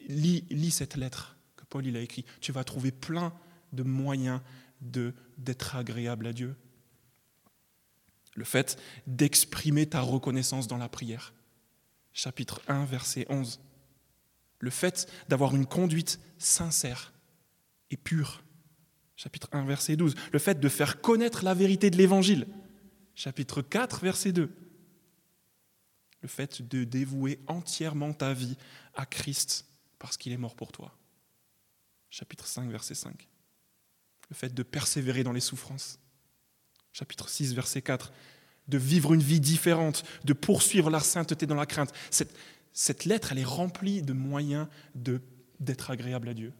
lis, 0.08 0.70
cette 0.70 0.96
lettre 0.96 1.37
que 1.56 1.64
Paul 1.64 1.87
il 1.87 1.96
a 1.96 2.00
écrite. 2.00 2.26
Tu 2.40 2.52
vas 2.52 2.64
trouver 2.64 2.90
plein 2.90 3.32
de 3.73 3.82
moyens 3.82 4.40
d'être 4.80 5.76
agréable 5.76 6.26
à 6.26 6.32
Dieu. 6.32 6.56
Le 8.34 8.44
fait 8.44 8.78
d'exprimer 9.06 9.87
ta 9.87 10.00
reconnaissance 10.00 10.66
dans 10.66 10.78
la 10.78 10.88
prière. 10.88 11.32
Chapitre 12.12 12.61
1, 12.68 12.84
verset 12.84 13.26
11. 13.28 13.61
Le 14.58 14.70
fait 14.70 15.11
d'avoir 15.28 15.54
une 15.54 15.66
conduite 15.66 16.20
sincère 16.38 17.12
et 17.90 17.96
pure. 17.96 18.42
Chapitre 19.16 19.49
1, 19.52 19.64
verset 19.64 19.96
12. 19.96 20.14
Le 20.32 20.38
fait 20.38 20.58
de 20.58 20.68
faire 20.68 21.00
connaître 21.00 21.44
la 21.44 21.54
vérité 21.54 21.90
de 21.90 21.96
l'Évangile. 21.96 22.46
Chapitre 23.14 23.62
4, 23.62 24.00
verset 24.02 24.32
2. 24.32 24.50
Le 26.25 26.28
fait 26.28 26.66
de 26.66 26.83
dévouer 26.83 27.38
entièrement 27.47 28.12
ta 28.12 28.33
vie 28.33 28.57
à 28.95 29.04
Christ 29.04 29.66
parce 30.00 30.16
qu'il 30.16 30.33
est 30.33 30.38
mort 30.38 30.57
pour 30.57 30.73
toi. 30.73 30.97
Chapitre 32.11 32.47
5, 32.47 32.69
verset 32.71 32.95
5 32.95 33.28
le 34.31 34.35
fait 34.35 34.54
de 34.54 34.62
persévérer 34.62 35.25
dans 35.25 35.33
les 35.33 35.40
souffrances. 35.40 35.99
Chapitre 36.93 37.28
6, 37.28 37.54
verset 37.54 37.83
4, 37.83 38.12
de 38.69 38.78
vivre 38.78 39.12
une 39.14 39.23
vie 39.23 39.40
différente, 39.40 40.04
de 40.25 40.33
poursuivre 40.33 40.90
la 40.90 41.00
sainteté 41.00 41.47
dans 41.47 41.54
la 41.54 41.66
crainte. 41.66 41.93
Cette, 42.11 42.37
cette 42.73 43.04
lettre, 43.04 43.33
elle 43.33 43.38
est 43.38 43.45
remplie 43.45 44.02
de 44.02 44.12
moyens 44.12 44.69
d'être 44.95 45.90
agréable 45.90 46.28
à 46.28 46.35
Dieu. 46.35 46.52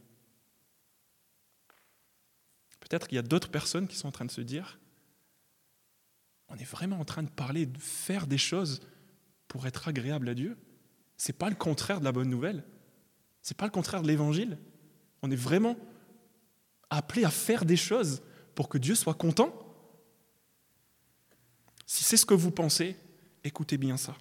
Peut-être 2.81 3.09
qu'il 3.09 3.17
y 3.17 3.19
a 3.19 3.23
d'autres 3.23 3.51
personnes 3.51 3.89
qui 3.89 3.97
sont 3.97 4.09
en 4.09 4.13
train 4.13 4.27
de 4.27 4.31
se 4.31 4.43
dire, 4.43 4.79
on 6.49 6.57
est 6.57 6.65
vraiment 6.65 7.01
en 7.01 7.05
train 7.05 7.23
de 7.23 7.31
parler, 7.31 7.67
de 7.67 7.79
faire 7.79 8.27
des 8.27 8.39
choses 8.39 8.81
pour 9.55 9.69
être 9.69 9.87
agréable 9.87 10.29
à 10.29 10.35
Dieu. 10.35 10.59
Ce 11.17 11.31
n'est 11.31 11.39
pas 11.39 11.49
le 11.49 11.55
contraire 11.55 12.01
de 12.01 12.05
la 12.05 12.11
bonne 12.11 12.29
nouvelle. 12.29 12.65
Ce 13.41 13.53
n'est 13.53 13.57
pas 13.57 13.67
le 13.67 13.71
contraire 13.71 14.03
de 14.03 14.09
l'évangile. 14.09 14.59
On 15.23 15.31
est 15.31 15.37
vraiment 15.37 15.77
appelé 16.91 17.25
à 17.25 17.31
faire 17.31 17.65
des 17.65 17.77
choses 17.77 18.21
pour 18.57 18.69
que 18.69 18.79
Dieu 18.79 18.97
soit 18.97 19.15
content 19.15 19.55
Si 21.87 22.03
c'est 22.03 22.17
ce 22.17 22.27
que 22.27 22.35
vous 22.35 22.51
pensez, 22.51 22.97
écoutez 23.45 23.79
bien 23.79 23.97
ça. 23.97 24.17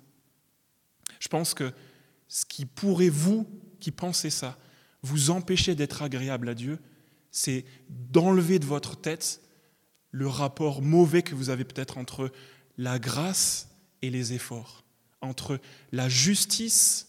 Je 1.20 1.30
pense 1.30 1.56
que 1.56 1.74
ce 2.28 2.46
qui 2.46 2.68
pourrait 2.68 3.10
vous, 3.10 3.50
qui 3.80 3.90
pensez 3.90 4.30
ça, 4.30 4.56
vous 5.02 5.32
empêcher 5.32 5.74
d'être 5.74 6.04
agréable 6.04 6.48
à 6.48 6.54
Dieu, 6.54 6.78
c'est 7.32 7.66
d'enlever 7.90 8.60
de 8.60 8.66
votre 8.66 9.02
tête 9.02 9.42
le 10.12 10.28
rapport 10.28 10.84
mauvais 10.84 11.24
que 11.24 11.34
vous 11.34 11.50
avez 11.50 11.64
peut-être 11.64 11.98
entre 11.98 12.32
la 12.78 13.00
grâce 13.00 13.76
et 14.04 14.12
les 14.12 14.34
efforts, 14.34 14.83
entre 15.24 15.60
la 15.92 16.10
justice 16.10 17.08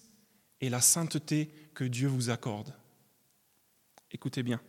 et 0.60 0.70
la 0.70 0.80
sainteté 0.80 1.50
que 1.74 1.84
Dieu 1.84 2.08
vous 2.08 2.30
accorde. 2.30 2.72
Écoutez 4.10 4.42
bien. 4.42 4.60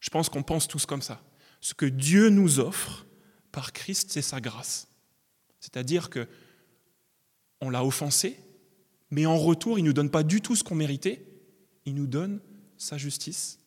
Je 0.00 0.10
pense 0.10 0.28
qu'on 0.28 0.42
pense 0.42 0.66
tous 0.66 0.86
comme 0.86 1.02
ça. 1.02 1.22
Ce 1.60 1.74
que 1.74 1.86
Dieu 1.86 2.30
nous 2.30 2.58
offre 2.58 3.06
par 3.52 3.72
Christ, 3.72 4.10
c'est 4.10 4.22
sa 4.22 4.40
grâce. 4.40 4.88
C'est-à-dire 5.60 6.10
que 6.10 6.28
on 7.60 7.70
l'a 7.70 7.84
offensé, 7.84 8.38
mais 9.10 9.26
en 9.26 9.38
retour, 9.38 9.78
il 9.78 9.82
ne 9.82 9.88
nous 9.88 9.94
donne 9.94 10.10
pas 10.10 10.22
du 10.22 10.40
tout 10.40 10.56
ce 10.56 10.64
qu'on 10.64 10.74
méritait. 10.74 11.26
Il 11.84 11.94
nous 11.94 12.06
donne 12.06 12.40
sa 12.76 12.98
justice. 12.98 13.58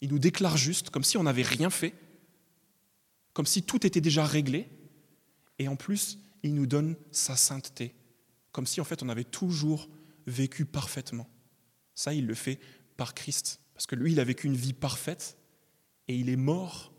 Il 0.00 0.10
nous 0.10 0.18
déclare 0.18 0.56
juste, 0.56 0.90
comme 0.90 1.04
si 1.04 1.16
on 1.16 1.22
n'avait 1.22 1.42
rien 1.42 1.70
fait, 1.70 1.94
comme 3.32 3.46
si 3.46 3.62
tout 3.62 3.86
était 3.86 4.00
déjà 4.00 4.24
réglé. 4.24 4.68
Et 5.58 5.68
en 5.68 5.76
plus, 5.76 6.18
il 6.44 6.54
nous 6.54 6.66
donne 6.66 6.96
sa 7.10 7.36
sainteté, 7.36 7.94
comme 8.52 8.66
si 8.66 8.80
en 8.80 8.84
fait 8.84 9.02
on 9.02 9.08
avait 9.08 9.24
toujours 9.24 9.88
vécu 10.26 10.66
parfaitement. 10.66 11.28
Ça, 11.94 12.12
il 12.12 12.26
le 12.26 12.34
fait 12.34 12.60
par 12.96 13.14
Christ, 13.14 13.60
parce 13.72 13.86
que 13.86 13.96
lui, 13.96 14.12
il 14.12 14.20
a 14.20 14.24
vécu 14.24 14.46
une 14.46 14.54
vie 14.54 14.74
parfaite, 14.74 15.36
et 16.06 16.14
il 16.14 16.28
est 16.28 16.36
mort 16.36 16.92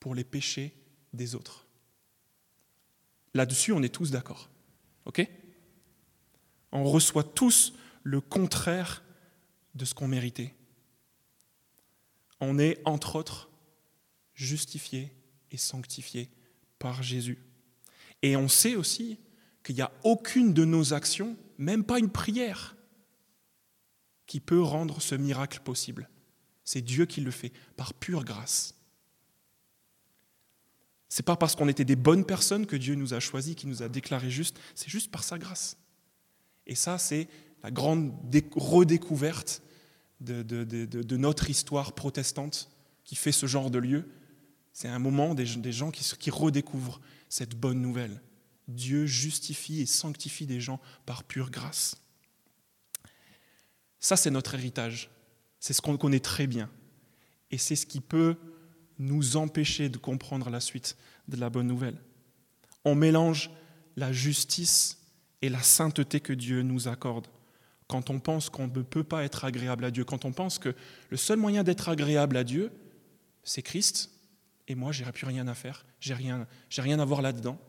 pour 0.00 0.14
les 0.14 0.24
péchés 0.24 0.74
des 1.12 1.34
autres. 1.34 1.66
Là-dessus, 3.34 3.72
on 3.72 3.82
est 3.82 3.94
tous 3.94 4.10
d'accord. 4.10 4.48
On 6.72 6.84
reçoit 6.84 7.24
tous 7.24 7.74
le 8.02 8.22
contraire 8.22 9.04
de 9.74 9.84
ce 9.84 9.92
qu'on 9.92 10.08
méritait. 10.08 10.54
On 12.40 12.58
est, 12.58 12.80
entre 12.86 13.16
autres, 13.16 13.50
justifié 14.34 15.12
et 15.50 15.58
sanctifié 15.58 16.30
par 16.78 17.02
Jésus. 17.02 17.38
Et 18.22 18.36
on 18.36 18.48
sait 18.48 18.76
aussi 18.76 19.18
qu'il 19.62 19.74
n'y 19.74 19.82
a 19.82 19.92
aucune 20.04 20.54
de 20.54 20.64
nos 20.64 20.94
actions, 20.94 21.36
même 21.58 21.84
pas 21.84 21.98
une 21.98 22.10
prière, 22.10 22.76
qui 24.26 24.40
peut 24.40 24.62
rendre 24.62 25.02
ce 25.02 25.14
miracle 25.14 25.60
possible. 25.60 26.08
C'est 26.64 26.80
Dieu 26.80 27.06
qui 27.06 27.20
le 27.20 27.30
fait, 27.30 27.52
par 27.76 27.92
pure 27.92 28.24
grâce. 28.24 28.74
C'est 31.08 31.24
pas 31.24 31.36
parce 31.36 31.56
qu'on 31.56 31.68
était 31.68 31.84
des 31.84 31.96
bonnes 31.96 32.24
personnes 32.24 32.66
que 32.66 32.76
Dieu 32.76 32.94
nous 32.94 33.12
a 33.12 33.20
choisis, 33.20 33.54
qu'il 33.54 33.68
nous 33.68 33.82
a 33.82 33.88
déclarés 33.88 34.30
justes, 34.30 34.58
c'est 34.74 34.88
juste 34.88 35.10
par 35.10 35.24
sa 35.24 35.38
grâce. 35.38 35.76
Et 36.66 36.74
ça, 36.74 36.96
c'est 36.96 37.28
la 37.62 37.70
grande 37.70 38.12
redécouverte 38.56 39.62
de, 40.20 41.16
notre 41.16 41.50
histoire 41.50 41.92
protestante 41.92 42.70
qui 43.04 43.16
fait 43.16 43.32
ce 43.32 43.46
genre 43.46 43.70
de 43.70 43.78
lieu. 43.78 44.08
C'est 44.72 44.88
un 44.88 44.98
moment 44.98 45.34
des, 45.34 45.72
gens 45.72 45.90
qui 45.90 46.30
redécouvrent 46.30 47.00
cette 47.32 47.54
bonne 47.54 47.80
nouvelle. 47.80 48.20
Dieu 48.68 49.06
justifie 49.06 49.80
et 49.80 49.86
sanctifie 49.86 50.44
des 50.44 50.60
gens 50.60 50.82
par 51.06 51.24
pure 51.24 51.50
grâce. 51.50 51.96
Ça, 54.00 54.18
c'est 54.18 54.30
notre 54.30 54.54
héritage. 54.54 55.10
C'est 55.58 55.72
ce 55.72 55.80
qu'on 55.80 55.96
connaît 55.96 56.20
très 56.20 56.46
bien. 56.46 56.68
Et 57.50 57.56
c'est 57.56 57.74
ce 57.74 57.86
qui 57.86 58.02
peut 58.02 58.36
nous 58.98 59.38
empêcher 59.38 59.88
de 59.88 59.96
comprendre 59.96 60.50
la 60.50 60.60
suite 60.60 60.94
de 61.26 61.38
la 61.38 61.48
bonne 61.48 61.68
nouvelle. 61.68 61.96
On 62.84 62.94
mélange 62.94 63.50
la 63.96 64.12
justice 64.12 64.98
et 65.40 65.48
la 65.48 65.62
sainteté 65.62 66.20
que 66.20 66.34
Dieu 66.34 66.60
nous 66.60 66.86
accorde. 66.86 67.28
Quand 67.88 68.10
on 68.10 68.20
pense 68.20 68.50
qu'on 68.50 68.66
ne 68.66 68.82
peut 68.82 69.04
pas 69.04 69.24
être 69.24 69.46
agréable 69.46 69.86
à 69.86 69.90
Dieu, 69.90 70.04
quand 70.04 70.26
on 70.26 70.32
pense 70.32 70.58
que 70.58 70.74
le 71.08 71.16
seul 71.16 71.38
moyen 71.38 71.64
d'être 71.64 71.88
agréable 71.88 72.36
à 72.36 72.44
Dieu, 72.44 72.70
c'est 73.42 73.62
Christ, 73.62 74.11
et 74.72 74.74
moi, 74.74 74.90
j'ai 74.90 75.04
plus 75.04 75.26
rien 75.26 75.46
à 75.48 75.54
faire, 75.54 75.84
j'ai 76.00 76.14
rien, 76.14 76.46
j'ai 76.70 76.80
rien 76.80 76.98
à 76.98 77.04
voir 77.04 77.20
là-dedans. 77.20 77.60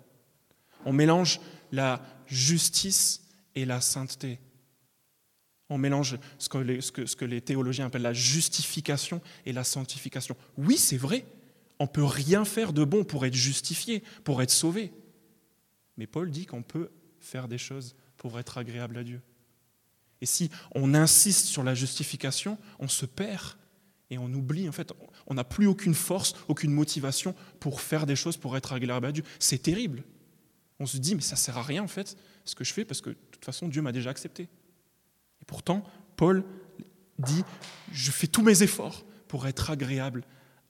On 0.85 0.93
mélange 0.93 1.41
la 1.73 2.01
justice 2.27 3.27
et 3.55 3.65
la 3.65 3.81
sainteté. 3.81 4.39
On 5.67 5.77
mélange 5.77 6.17
ce 6.37 6.47
que, 6.47 6.57
les, 6.59 6.79
ce, 6.79 6.91
que, 6.91 7.25
les, 7.25 7.41
théologiens 7.41 7.87
appellent 7.87 8.03
la 8.03 8.13
justification 8.13 9.21
et 9.45 9.51
la 9.51 9.65
sanctification. 9.65 10.37
Oui, 10.57 10.77
c'est 10.77 10.95
vrai, 10.95 11.25
on 11.77 11.83
ne 11.83 11.89
peut 11.89 12.05
rien 12.05 12.45
faire 12.45 12.71
de 12.71 12.85
bon 12.85 13.03
pour 13.03 13.25
être 13.25 13.33
justifié, 13.33 14.01
pour 14.23 14.41
être 14.41 14.49
sauvé. 14.49 14.93
Mais 15.97 16.07
Paul 16.07 16.31
dit 16.31 16.45
qu'on 16.45 16.63
peut 16.63 16.89
faire 17.19 17.49
des 17.49 17.57
choses 17.57 17.97
pour 18.15 18.39
être 18.39 18.57
agréable 18.57 18.97
à 18.97 19.03
Dieu. 19.03 19.21
Et 20.21 20.25
si 20.25 20.49
on 20.73 20.93
insiste 20.93 21.47
sur 21.47 21.63
la 21.63 21.75
justification, 21.75 22.57
on 22.79 22.87
se 22.87 23.05
perd 23.05 23.57
et 24.13 24.17
on 24.17 24.31
oublie, 24.33 24.69
en 24.69 24.71
fait, 24.71 24.93
on 25.27 25.33
n'a 25.33 25.43
plus 25.43 25.67
aucune 25.67 25.93
force, 25.93 26.33
aucune 26.47 26.71
motivation 26.71 27.35
pour 27.59 27.81
faire 27.81 28.05
des 28.05 28.15
choses 28.15 28.37
pour 28.37 28.55
être 28.55 28.73
agréable 28.73 29.05
à 29.05 29.11
Dieu. 29.11 29.23
C'est 29.39 29.61
terrible. 29.61 30.03
On 30.79 30.85
se 30.85 30.97
dit, 30.97 31.15
mais 31.15 31.21
ça 31.21 31.35
sert 31.35 31.57
à 31.57 31.63
rien, 31.63 31.83
en 31.83 31.87
fait, 31.87 32.17
ce 32.45 32.55
que 32.55 32.63
je 32.63 32.73
fais, 32.73 32.85
parce 32.85 33.01
que 33.01 33.09
de 33.09 33.17
toute 33.31 33.45
façon, 33.45 33.67
Dieu 33.67 33.81
m'a 33.81 33.91
déjà 33.91 34.09
accepté. 34.09 34.43
Et 34.43 35.45
pourtant, 35.45 35.83
Paul 36.15 36.43
dit, 37.19 37.43
je 37.91 38.11
fais 38.11 38.27
tous 38.27 38.41
mes 38.41 38.63
efforts 38.63 39.03
pour 39.27 39.47
être 39.47 39.71
agréable 39.71 40.23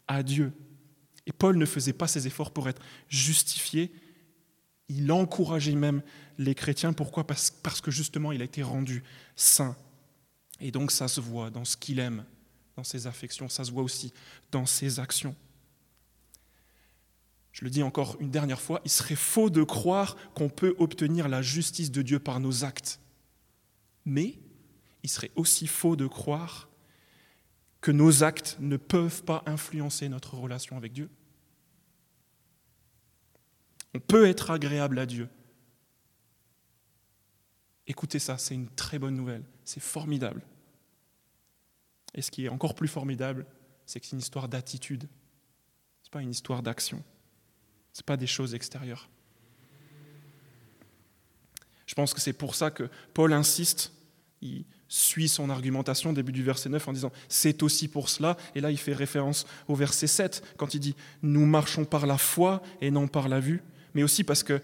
à 0.07 0.23
Dieu. 0.23 0.53
Et 1.25 1.31
Paul 1.31 1.57
ne 1.57 1.65
faisait 1.65 1.93
pas 1.93 2.07
ses 2.07 2.27
efforts 2.27 2.51
pour 2.51 2.67
être 2.67 2.81
justifié, 3.09 3.91
il 4.89 5.11
encourageait 5.11 5.75
même 5.75 6.01
les 6.37 6.55
chrétiens. 6.55 6.93
Pourquoi? 6.93 7.25
Parce, 7.25 7.81
que 7.81 7.91
justement, 7.91 8.31
il 8.31 8.41
a 8.41 8.45
été 8.45 8.63
rendu 8.63 9.03
saint. 9.35 9.75
Et 10.59 10.71
donc 10.71 10.91
ça 10.91 11.07
se 11.07 11.21
voit 11.21 11.49
dans 11.49 11.65
ce 11.65 11.77
qu'il 11.77 11.99
aime, 11.99 12.25
dans 12.75 12.83
ses 12.83 13.07
affections, 13.07 13.49
ça 13.49 13.63
se 13.63 13.71
voit 13.71 13.83
aussi 13.83 14.13
dans 14.51 14.65
ses 14.65 14.99
actions. 14.99 15.35
Je 17.51 17.63
le 17.63 17.69
dis 17.69 17.83
encore 17.83 18.17
une 18.19 18.31
dernière 18.31 18.59
fois, 18.59 18.81
il 18.83 18.89
serait 18.89 19.15
faux 19.15 19.51
de 19.51 19.63
croire 19.63 20.17
qu'on 20.33 20.49
peut 20.49 20.75
obtenir 20.79 21.29
la 21.29 21.41
justice 21.41 21.91
de 21.91 22.01
Dieu 22.01 22.19
par 22.19 22.39
nos 22.39 22.63
actes. 22.63 22.99
Mais 24.05 24.39
il 25.03 25.09
serait 25.09 25.31
aussi 25.35 25.67
faux 25.67 25.95
de 25.95 26.07
croire 26.07 26.67
que 27.79 27.91
nos 27.91 28.23
actes 28.23 28.57
ne 28.59 28.77
peuvent 28.77 29.23
pas 29.23 29.43
influencer 29.45 30.09
notre 30.09 30.35
relation 30.35 30.77
avec 30.77 30.93
Dieu. 30.93 31.09
On 33.93 33.99
peut 33.99 34.25
être 34.25 34.49
agréable 34.49 34.97
à 34.97 35.05
Dieu. 35.05 35.29
Écoutez 37.85 38.17
ça, 38.19 38.37
c'est 38.37 38.55
une 38.55 38.69
très 38.69 38.97
bonne 38.97 39.15
nouvelle, 39.15 39.43
c'est 39.63 39.81
formidable. 39.81 40.41
Et 42.15 42.21
ce 42.21 42.31
qui 42.31 42.45
est 42.45 42.49
encore 42.49 42.75
plus 42.75 42.87
formidable, 42.87 43.45
c'est 43.85 43.99
que 43.99 44.05
c'est 44.05 44.13
une 44.13 44.19
histoire 44.19 44.47
d'attitude. 44.47 45.07
Ce 46.01 46.07
n'est 46.07 46.11
pas 46.11 46.21
une 46.21 46.31
histoire 46.31 46.63
d'action. 46.63 47.03
Ce 47.93 48.01
n'est 48.01 48.05
pas 48.05 48.17
des 48.17 48.27
choses 48.27 48.55
extérieures. 48.55 49.09
Je 51.85 51.95
pense 51.95 52.13
que 52.13 52.21
c'est 52.21 52.33
pour 52.33 52.55
ça 52.55 52.71
que 52.71 52.89
Paul 53.13 53.33
insiste 53.33 53.91
suit 54.87 55.29
son 55.29 55.49
argumentation 55.49 56.09
au 56.09 56.13
début 56.13 56.31
du 56.31 56.43
verset 56.43 56.69
9 56.69 56.87
en 56.87 56.93
disant 56.93 57.11
c'est 57.29 57.63
aussi 57.63 57.87
pour 57.87 58.09
cela. 58.09 58.37
Et 58.55 58.61
là, 58.61 58.71
il 58.71 58.77
fait 58.77 58.93
référence 58.93 59.45
au 59.67 59.75
verset 59.75 60.07
7 60.07 60.55
quand 60.57 60.73
il 60.73 60.79
dit 60.79 60.95
nous 61.21 61.45
marchons 61.45 61.85
par 61.85 62.05
la 62.05 62.17
foi 62.17 62.61
et 62.81 62.91
non 62.91 63.07
par 63.07 63.29
la 63.29 63.39
vue. 63.39 63.61
Mais 63.93 64.03
aussi 64.03 64.23
parce 64.23 64.43
que 64.43 64.61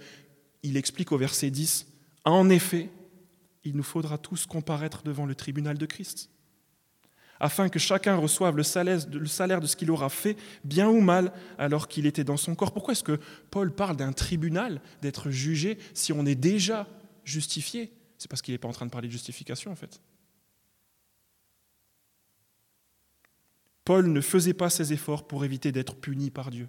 il 0.64 0.76
explique 0.76 1.12
au 1.12 1.18
verset 1.18 1.50
10 1.50 1.88
en 2.26 2.50
effet, 2.50 2.90
il 3.64 3.76
nous 3.76 3.84
faudra 3.84 4.18
tous 4.18 4.46
comparaître 4.46 5.04
devant 5.04 5.26
le 5.26 5.36
tribunal 5.36 5.78
de 5.78 5.86
Christ 5.86 6.30
afin 7.40 7.70
que 7.70 7.80
chacun 7.80 8.16
reçoive 8.16 8.58
le 8.58 8.64
salaire, 8.64 9.00
de 9.62 9.68
ce 9.68 9.76
qu'il 9.76 9.92
aura 9.92 10.10
fait, 10.10 10.38
bien 10.64 10.90
ou 10.90 11.00
mal, 11.02 11.32
alors 11.58 11.88
qu'il 11.88 12.06
était 12.06 12.24
dans 12.24 12.38
son 12.38 12.56
corps. 12.56 12.74
Pourquoi 12.74 12.92
est-ce 12.92 13.04
que 13.04 13.20
Paul 13.50 13.74
parle 13.74 13.96
d'un 13.96 14.12
tribunal, 14.12 14.82
d'être 15.02 15.30
jugé, 15.30 15.78
si 15.94 16.12
on 16.14 16.26
est 16.26 16.36
déjà 16.36 16.88
justifié? 17.24 17.94
C'est 18.18 18.30
parce 18.30 18.42
qu'il 18.42 18.54
n'est 18.54 18.60
pas 18.60 18.68
en 18.68 18.74
train 18.74 18.86
de 18.86 18.92
parler 18.92 19.08
de 19.08 19.14
justification, 19.14 19.72
en 19.72 19.76
fait. 19.76 20.02
Paul 23.86 24.12
ne 24.12 24.22
faisait 24.22 24.54
pas 24.54 24.70
ses 24.70 24.94
efforts 24.94 25.26
pour 25.26 25.46
éviter 25.46 25.72
d'être 25.72 25.96
puni 25.96 26.30
par 26.30 26.52
Dieu. 26.52 26.68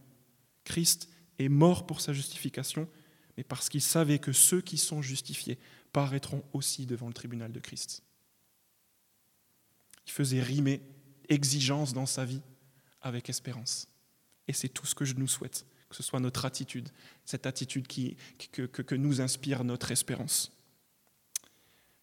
Christ 0.64 1.08
est 1.38 1.48
mort 1.48 1.86
pour 1.86 2.00
sa 2.00 2.12
justification, 2.12 2.88
mais 3.36 3.44
parce 3.44 3.68
qu'il 3.68 3.82
savait 3.82 4.18
que 4.18 4.32
ceux 4.32 4.60
qui 4.60 4.78
sont 4.78 5.02
justifiés 5.02 5.58
paraîtront 5.92 6.42
aussi 6.52 6.86
devant 6.86 7.08
le 7.08 7.12
tribunal 7.12 7.52
de 7.52 7.60
Christ. 7.60 8.04
Il 10.06 10.12
faisait 10.12 10.40
rimer 10.40 10.80
exigence 11.28 11.92
dans 11.92 12.06
sa 12.06 12.24
vie 12.24 12.42
avec 13.00 13.28
espérance. 13.28 13.88
Et 14.48 14.52
c'est 14.52 14.68
tout 14.68 14.86
ce 14.86 14.94
que 14.94 15.04
je 15.04 15.14
nous 15.14 15.28
souhaite, 15.28 15.64
que 15.88 15.96
ce 15.96 16.02
soit 16.02 16.20
notre 16.20 16.44
attitude, 16.44 16.88
cette 17.24 17.46
attitude 17.46 17.86
qui, 17.86 18.16
que, 18.52 18.62
que, 18.62 18.94
nous 18.94 19.20
inspire 19.20 19.64
notre 19.64 19.90
espérance. 19.92 20.52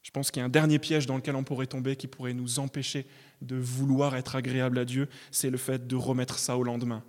Je 0.02 0.12
pense 0.12 0.32
qu'il 0.32 0.40
y 0.40 0.44
a 0.44 0.46
un 0.46 0.50
dernier 0.50 0.80
piège 0.80 1.06
dans 1.06 1.18
lequel 1.18 1.36
on 1.36 1.44
pourrait 1.44 1.68
tomber 1.68 1.98
qui 1.98 2.08
pourrait 2.08 2.34
nous 2.34 2.60
empêcher 2.60 3.06
de 3.42 3.58
vouloir 3.58 4.16
être 4.16 4.38
agréable 4.38 4.80
à 4.80 4.86
Dieu, 4.86 5.10
c'est 5.32 5.50
le 5.50 5.58
fait 5.58 5.86
de 5.86 5.96
remettre 5.96 6.40
ça 6.40 6.58
au 6.58 6.64
lendemain. 6.64 7.04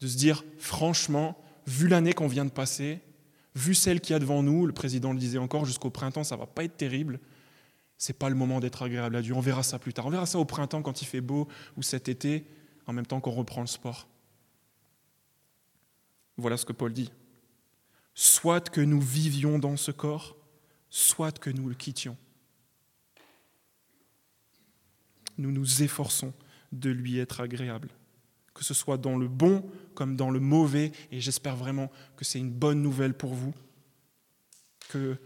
De 0.00 0.06
se 0.06 0.16
dire, 0.16 0.44
franchement, 0.58 1.38
vu 1.66 1.86
l'année 1.88 2.14
qu'on 2.14 2.28
vient 2.28 2.46
de 2.46 2.50
passer, 2.50 3.00
vu 3.54 3.74
celle 3.74 4.00
qui 4.00 4.12
y 4.12 4.16
a 4.16 4.18
devant 4.18 4.42
nous, 4.42 4.64
le 4.64 4.72
président 4.72 5.12
le 5.12 5.18
disait 5.18 5.38
encore, 5.38 5.66
jusqu'au 5.66 5.90
printemps, 5.90 6.24
ça 6.24 6.36
va 6.36 6.46
pas 6.46 6.64
être 6.64 6.76
terrible, 6.76 7.20
c'est 7.98 8.16
pas 8.16 8.28
le 8.28 8.36
moment 8.36 8.60
d'être 8.60 8.82
agréable 8.82 9.16
à 9.16 9.22
Dieu. 9.22 9.34
On 9.34 9.40
verra 9.40 9.64
ça 9.64 9.78
plus 9.78 9.92
tard. 9.92 10.06
On 10.06 10.10
verra 10.10 10.26
ça 10.26 10.38
au 10.38 10.44
printemps 10.44 10.82
quand 10.82 11.02
il 11.02 11.06
fait 11.06 11.20
beau 11.20 11.48
ou 11.76 11.82
cet 11.82 12.08
été, 12.08 12.46
en 12.86 12.92
même 12.92 13.06
temps 13.06 13.20
qu'on 13.20 13.32
reprend 13.32 13.60
le 13.60 13.66
sport. 13.66 14.06
Voilà 16.36 16.56
ce 16.56 16.64
que 16.64 16.72
Paul 16.72 16.92
dit. 16.92 17.10
Soit 18.14 18.70
que 18.70 18.80
nous 18.80 19.00
vivions 19.00 19.58
dans 19.58 19.76
ce 19.76 19.90
corps, 19.90 20.36
soit 20.88 21.38
que 21.38 21.50
nous 21.50 21.68
le 21.68 21.74
quittions. 21.74 22.16
Nous 25.36 25.50
nous 25.50 25.82
efforçons 25.82 26.32
de 26.72 26.90
lui 26.90 27.18
être 27.18 27.40
agréable, 27.40 27.88
que 28.54 28.64
ce 28.64 28.74
soit 28.74 28.98
dans 28.98 29.16
le 29.16 29.28
bon 29.28 29.68
comme 29.94 30.16
dans 30.16 30.30
le 30.30 30.40
mauvais, 30.40 30.92
et 31.10 31.20
j'espère 31.20 31.56
vraiment 31.56 31.90
que 32.16 32.24
c'est 32.24 32.38
une 32.38 32.50
bonne 32.50 32.82
nouvelle 32.82 33.14
pour 33.14 33.34
vous, 33.34 33.54
que 34.88 35.16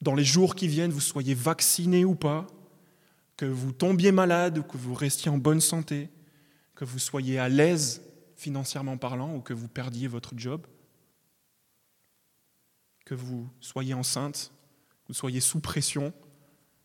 dans 0.00 0.14
les 0.14 0.24
jours 0.24 0.54
qui 0.54 0.68
viennent, 0.68 0.90
vous 0.90 1.00
soyez 1.00 1.34
vacciné 1.34 2.04
ou 2.04 2.14
pas, 2.14 2.46
que 3.36 3.46
vous 3.46 3.72
tombiez 3.72 4.12
malade 4.12 4.58
ou 4.58 4.62
que 4.62 4.76
vous 4.76 4.94
restiez 4.94 5.30
en 5.30 5.38
bonne 5.38 5.60
santé, 5.60 6.10
que 6.74 6.84
vous 6.84 6.98
soyez 6.98 7.38
à 7.38 7.48
l'aise 7.48 8.02
financièrement 8.36 8.96
parlant 8.96 9.34
ou 9.34 9.40
que 9.40 9.52
vous 9.52 9.68
perdiez 9.68 10.08
votre 10.08 10.32
job, 10.36 10.66
que 13.04 13.14
vous 13.14 13.48
soyez 13.60 13.94
enceinte, 13.94 14.52
que 15.02 15.08
vous 15.08 15.14
soyez 15.14 15.40
sous 15.40 15.60
pression 15.60 16.12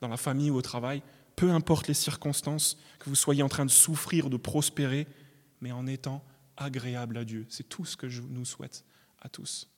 dans 0.01 0.07
la 0.07 0.17
famille 0.17 0.49
ou 0.49 0.55
au 0.55 0.61
travail, 0.61 1.01
peu 1.35 1.51
importe 1.51 1.87
les 1.87 1.93
circonstances, 1.93 2.77
que 2.99 3.09
vous 3.09 3.15
soyez 3.15 3.43
en 3.43 3.49
train 3.49 3.65
de 3.65 3.71
souffrir, 3.71 4.29
de 4.29 4.37
prospérer, 4.37 5.07
mais 5.61 5.71
en 5.71 5.87
étant 5.87 6.23
agréable 6.57 7.17
à 7.17 7.25
Dieu. 7.25 7.45
C'est 7.49 7.67
tout 7.67 7.85
ce 7.85 7.97
que 7.97 8.07
je 8.07 8.21
nous 8.21 8.45
souhaite 8.45 8.85
à 9.21 9.29
tous. 9.29 9.69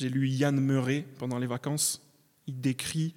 J'ai 0.00 0.08
lu 0.08 0.26
Yann 0.28 0.58
Murray 0.58 1.04
pendant 1.18 1.38
les 1.38 1.46
vacances. 1.46 2.00
Il 2.46 2.58
décrit 2.58 3.14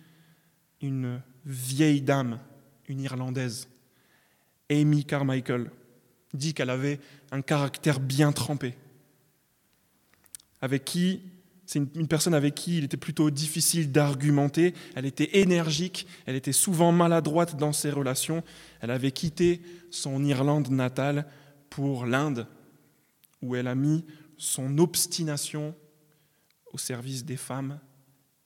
une 0.82 1.22
vieille 1.46 2.02
dame, 2.02 2.40
une 2.90 3.00
Irlandaise, 3.00 3.70
Amy 4.70 5.06
Carmichael. 5.06 5.72
Dit 6.34 6.54
qu'elle 6.54 6.70
avait 6.70 7.00
un 7.32 7.42
caractère 7.42 8.02
bien 8.02 8.34
trempé, 8.34 8.76
avec 10.60 10.84
qui 10.84 11.22
c'est 11.66 11.80
une, 11.80 12.10
personne 12.10 12.34
avec 12.34 12.54
qui 12.54 12.80
il 12.80 12.84
était 12.84 12.98
plutôt 12.98 13.30
difficile 13.30 13.90
d'argumenter. 13.90 14.74
Elle 14.94 15.06
était 15.06 15.40
énergique, 15.40 16.06
elle 16.26 16.36
était 16.36 16.52
souvent 16.52 16.92
maladroite 16.92 17.56
dans 17.56 17.72
ses 17.72 17.92
relations. 17.92 18.44
Elle 18.82 18.92
avait 18.92 19.14
quitté 19.14 19.62
son 19.90 20.22
Irlande 20.26 20.70
natale 20.70 21.28
pour 21.70 22.06
l'Inde, 22.06 22.46
où 23.42 23.56
elle 23.56 23.68
a 23.68 23.76
mis 23.76 24.04
son 24.38 24.80
obstination 24.80 25.74
au 26.74 26.78
service 26.78 27.24
des 27.24 27.38
femmes 27.38 27.80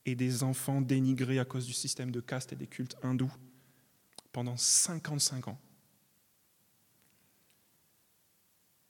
et 0.06 0.16
des 0.16 0.44
enfants 0.44 0.82
dénigrés 0.82 1.40
à 1.40 1.46
cause 1.46 1.66
du 1.66 1.74
système 1.74 2.12
de 2.12 2.22
caste 2.22 2.54
et 2.54 2.56
des 2.56 2.68
cultes 2.68 2.96
hindous 3.02 3.34
pendant 4.32 4.58
55 4.58 5.48
ans. 5.48 5.60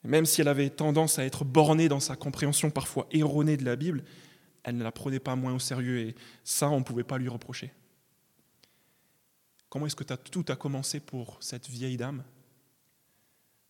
même 0.07 0.25
si 0.25 0.41
elle 0.41 0.47
avait 0.47 0.69
tendance 0.69 1.19
à 1.19 1.25
être 1.25 1.43
bornée 1.43 1.89
dans 1.89 1.99
sa 1.99 2.15
compréhension 2.15 2.69
parfois 2.69 3.07
erronée 3.11 3.57
de 3.57 3.65
la 3.65 3.75
Bible, 3.75 4.03
elle 4.63 4.77
ne 4.77 4.83
la 4.83 4.91
prenait 4.91 5.19
pas 5.19 5.35
moins 5.35 5.53
au 5.53 5.59
sérieux 5.59 5.99
et 5.99 6.15
ça, 6.43 6.69
on 6.69 6.79
ne 6.79 6.83
pouvait 6.83 7.03
pas 7.03 7.17
lui 7.17 7.27
reprocher. 7.27 7.73
Comment 9.69 9.85
est-ce 9.85 9.95
que 9.95 10.03
tout 10.03 10.45
a 10.47 10.55
commencé 10.55 10.99
pour 10.99 11.37
cette 11.41 11.67
vieille 11.67 11.97
dame? 11.97 12.23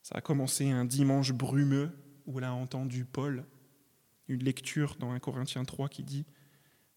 Ça 0.03 0.15
a 0.15 0.21
commencé 0.21 0.69
un 0.69 0.85
dimanche 0.85 1.33
brumeux 1.33 1.91
où 2.27 2.37
elle 2.37 2.45
a 2.45 2.53
entendu 2.53 3.03
Paul 3.03 3.43
une 4.27 4.43
lecture 4.43 4.95
dans 4.99 5.11
1 5.11 5.19
Corinthiens 5.19 5.65
3 5.65 5.89
qui 5.89 6.03
dit 6.03 6.25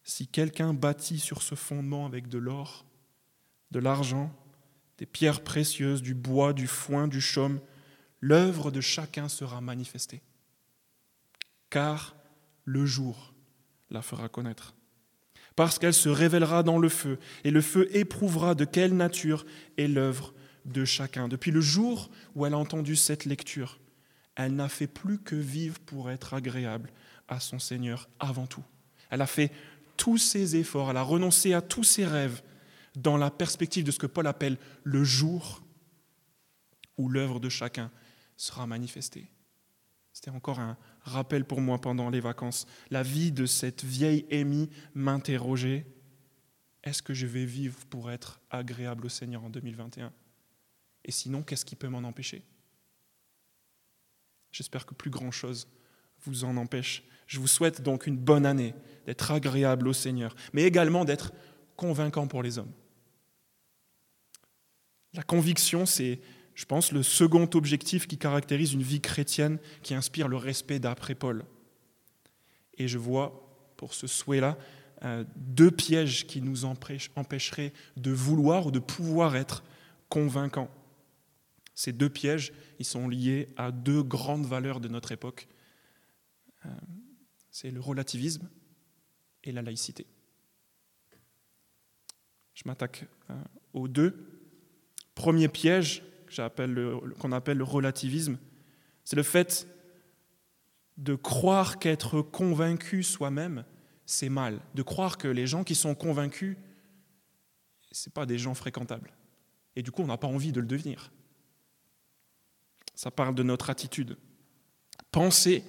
Si 0.02 0.26
quelqu'un 0.26 0.74
bâtit 0.74 1.18
sur 1.18 1.42
ce 1.42 1.54
fondement 1.54 2.06
avec 2.06 2.28
de 2.28 2.38
l'or, 2.38 2.84
de 3.70 3.78
l'argent, 3.78 4.32
des 4.98 5.06
pierres 5.06 5.42
précieuses, 5.42 6.02
du 6.02 6.14
bois, 6.14 6.52
du 6.52 6.66
foin, 6.66 7.08
du 7.08 7.20
chaume, 7.20 7.60
l'œuvre 8.20 8.70
de 8.70 8.80
chacun 8.80 9.28
sera 9.28 9.60
manifestée. 9.60 10.22
Car 11.70 12.16
le 12.64 12.84
jour 12.84 13.32
la 13.90 14.02
fera 14.02 14.28
connaître. 14.28 14.74
Parce 15.56 15.78
qu'elle 15.78 15.94
se 15.94 16.08
révélera 16.08 16.62
dans 16.62 16.78
le 16.78 16.88
feu, 16.88 17.18
et 17.44 17.50
le 17.50 17.60
feu 17.60 17.88
éprouvera 17.96 18.54
de 18.54 18.64
quelle 18.64 18.96
nature 18.96 19.44
est 19.76 19.88
l'œuvre 19.88 20.34
de 20.64 20.84
chacun. 20.84 21.28
Depuis 21.28 21.50
le 21.50 21.60
jour 21.60 22.10
où 22.34 22.46
elle 22.46 22.54
a 22.54 22.58
entendu 22.58 22.96
cette 22.96 23.24
lecture, 23.24 23.78
elle 24.36 24.54
n'a 24.54 24.68
fait 24.68 24.86
plus 24.86 25.18
que 25.18 25.36
vivre 25.36 25.78
pour 25.80 26.10
être 26.10 26.34
agréable 26.34 26.90
à 27.30 27.40
son 27.40 27.58
Seigneur 27.58 28.10
avant 28.18 28.46
tout. 28.46 28.64
Elle 29.08 29.22
a 29.22 29.26
fait 29.26 29.50
tous 29.96 30.18
ses 30.18 30.56
efforts, 30.56 30.90
elle 30.90 30.96
a 30.98 31.02
renoncé 31.02 31.54
à 31.54 31.62
tous 31.62 31.84
ses 31.84 32.04
rêves 32.04 32.42
dans 32.96 33.16
la 33.16 33.30
perspective 33.30 33.84
de 33.84 33.90
ce 33.90 33.98
que 33.98 34.06
Paul 34.06 34.26
appelle 34.26 34.58
le 34.84 35.04
jour 35.04 35.62
où 36.98 37.08
l'œuvre 37.08 37.40
de 37.40 37.48
chacun 37.48 37.90
sera 38.36 38.66
manifestée. 38.66 39.30
C'était 40.12 40.30
encore 40.30 40.58
un 40.58 40.76
rappel 41.02 41.44
pour 41.44 41.60
moi 41.60 41.80
pendant 41.80 42.10
les 42.10 42.20
vacances. 42.20 42.66
La 42.90 43.02
vie 43.02 43.32
de 43.32 43.46
cette 43.46 43.84
vieille 43.84 44.26
Amy 44.30 44.68
m'interrogeait. 44.94 45.86
Est-ce 46.82 47.02
que 47.02 47.14
je 47.14 47.26
vais 47.26 47.44
vivre 47.44 47.78
pour 47.86 48.10
être 48.10 48.40
agréable 48.50 49.06
au 49.06 49.08
Seigneur 49.08 49.44
en 49.44 49.50
2021 49.50 50.12
Et 51.04 51.10
sinon, 51.10 51.42
qu'est-ce 51.42 51.64
qui 51.64 51.76
peut 51.76 51.88
m'en 51.88 51.98
empêcher? 51.98 52.42
J'espère 54.50 54.84
que 54.84 54.94
plus 54.94 55.10
grand-chose 55.10 55.68
vous 56.24 56.44
en 56.44 56.56
empêche. 56.56 57.04
Je 57.30 57.38
vous 57.38 57.46
souhaite 57.46 57.80
donc 57.80 58.08
une 58.08 58.16
bonne 58.16 58.44
année, 58.44 58.74
d'être 59.06 59.30
agréable 59.30 59.86
au 59.86 59.92
Seigneur, 59.92 60.34
mais 60.52 60.64
également 60.64 61.04
d'être 61.04 61.32
convaincant 61.76 62.26
pour 62.26 62.42
les 62.42 62.58
hommes. 62.58 62.72
La 65.14 65.22
conviction, 65.22 65.86
c'est, 65.86 66.18
je 66.56 66.64
pense, 66.64 66.90
le 66.90 67.04
second 67.04 67.48
objectif 67.54 68.08
qui 68.08 68.18
caractérise 68.18 68.72
une 68.72 68.82
vie 68.82 69.00
chrétienne 69.00 69.60
qui 69.84 69.94
inspire 69.94 70.26
le 70.26 70.36
respect 70.36 70.80
d'après 70.80 71.14
Paul. 71.14 71.44
Et 72.78 72.88
je 72.88 72.98
vois, 72.98 73.48
pour 73.76 73.94
ce 73.94 74.08
souhait-là, 74.08 74.58
euh, 75.04 75.22
deux 75.36 75.70
pièges 75.70 76.26
qui 76.26 76.42
nous 76.42 76.64
empêcheraient 76.64 77.72
de 77.96 78.10
vouloir 78.10 78.66
ou 78.66 78.70
de 78.72 78.80
pouvoir 78.80 79.36
être 79.36 79.62
convaincants. 80.08 80.70
Ces 81.76 81.92
deux 81.92 82.10
pièges, 82.10 82.52
ils 82.80 82.84
sont 82.84 83.08
liés 83.08 83.50
à 83.56 83.70
deux 83.70 84.02
grandes 84.02 84.46
valeurs 84.46 84.80
de 84.80 84.88
notre 84.88 85.12
époque 85.12 85.46
euh, 86.66 86.70
c'est 87.50 87.70
le 87.70 87.80
relativisme 87.80 88.48
et 89.44 89.52
la 89.52 89.62
laïcité. 89.62 90.06
Je 92.54 92.62
m'attaque 92.66 93.06
euh, 93.30 93.34
aux 93.72 93.88
deux. 93.88 94.42
Premier 95.14 95.48
piège 95.48 96.02
qu'on 96.36 97.32
appelle 97.32 97.58
le 97.58 97.64
relativisme, 97.64 98.38
c'est 99.04 99.16
le 99.16 99.22
fait 99.22 99.66
de 100.96 101.14
croire 101.14 101.78
qu'être 101.78 102.22
convaincu 102.22 103.02
soi-même, 103.02 103.64
c'est 104.06 104.28
mal. 104.28 104.60
De 104.74 104.82
croire 104.82 105.18
que 105.18 105.28
les 105.28 105.46
gens 105.46 105.64
qui 105.64 105.74
sont 105.74 105.94
convaincus, 105.94 106.56
ce 107.90 108.10
pas 108.10 108.26
des 108.26 108.38
gens 108.38 108.54
fréquentables. 108.54 109.12
Et 109.76 109.82
du 109.82 109.90
coup, 109.90 110.02
on 110.02 110.06
n'a 110.06 110.18
pas 110.18 110.28
envie 110.28 110.52
de 110.52 110.60
le 110.60 110.66
devenir. 110.66 111.10
Ça 112.94 113.10
parle 113.10 113.34
de 113.34 113.42
notre 113.42 113.70
attitude. 113.70 114.16
Pensez 115.10 115.64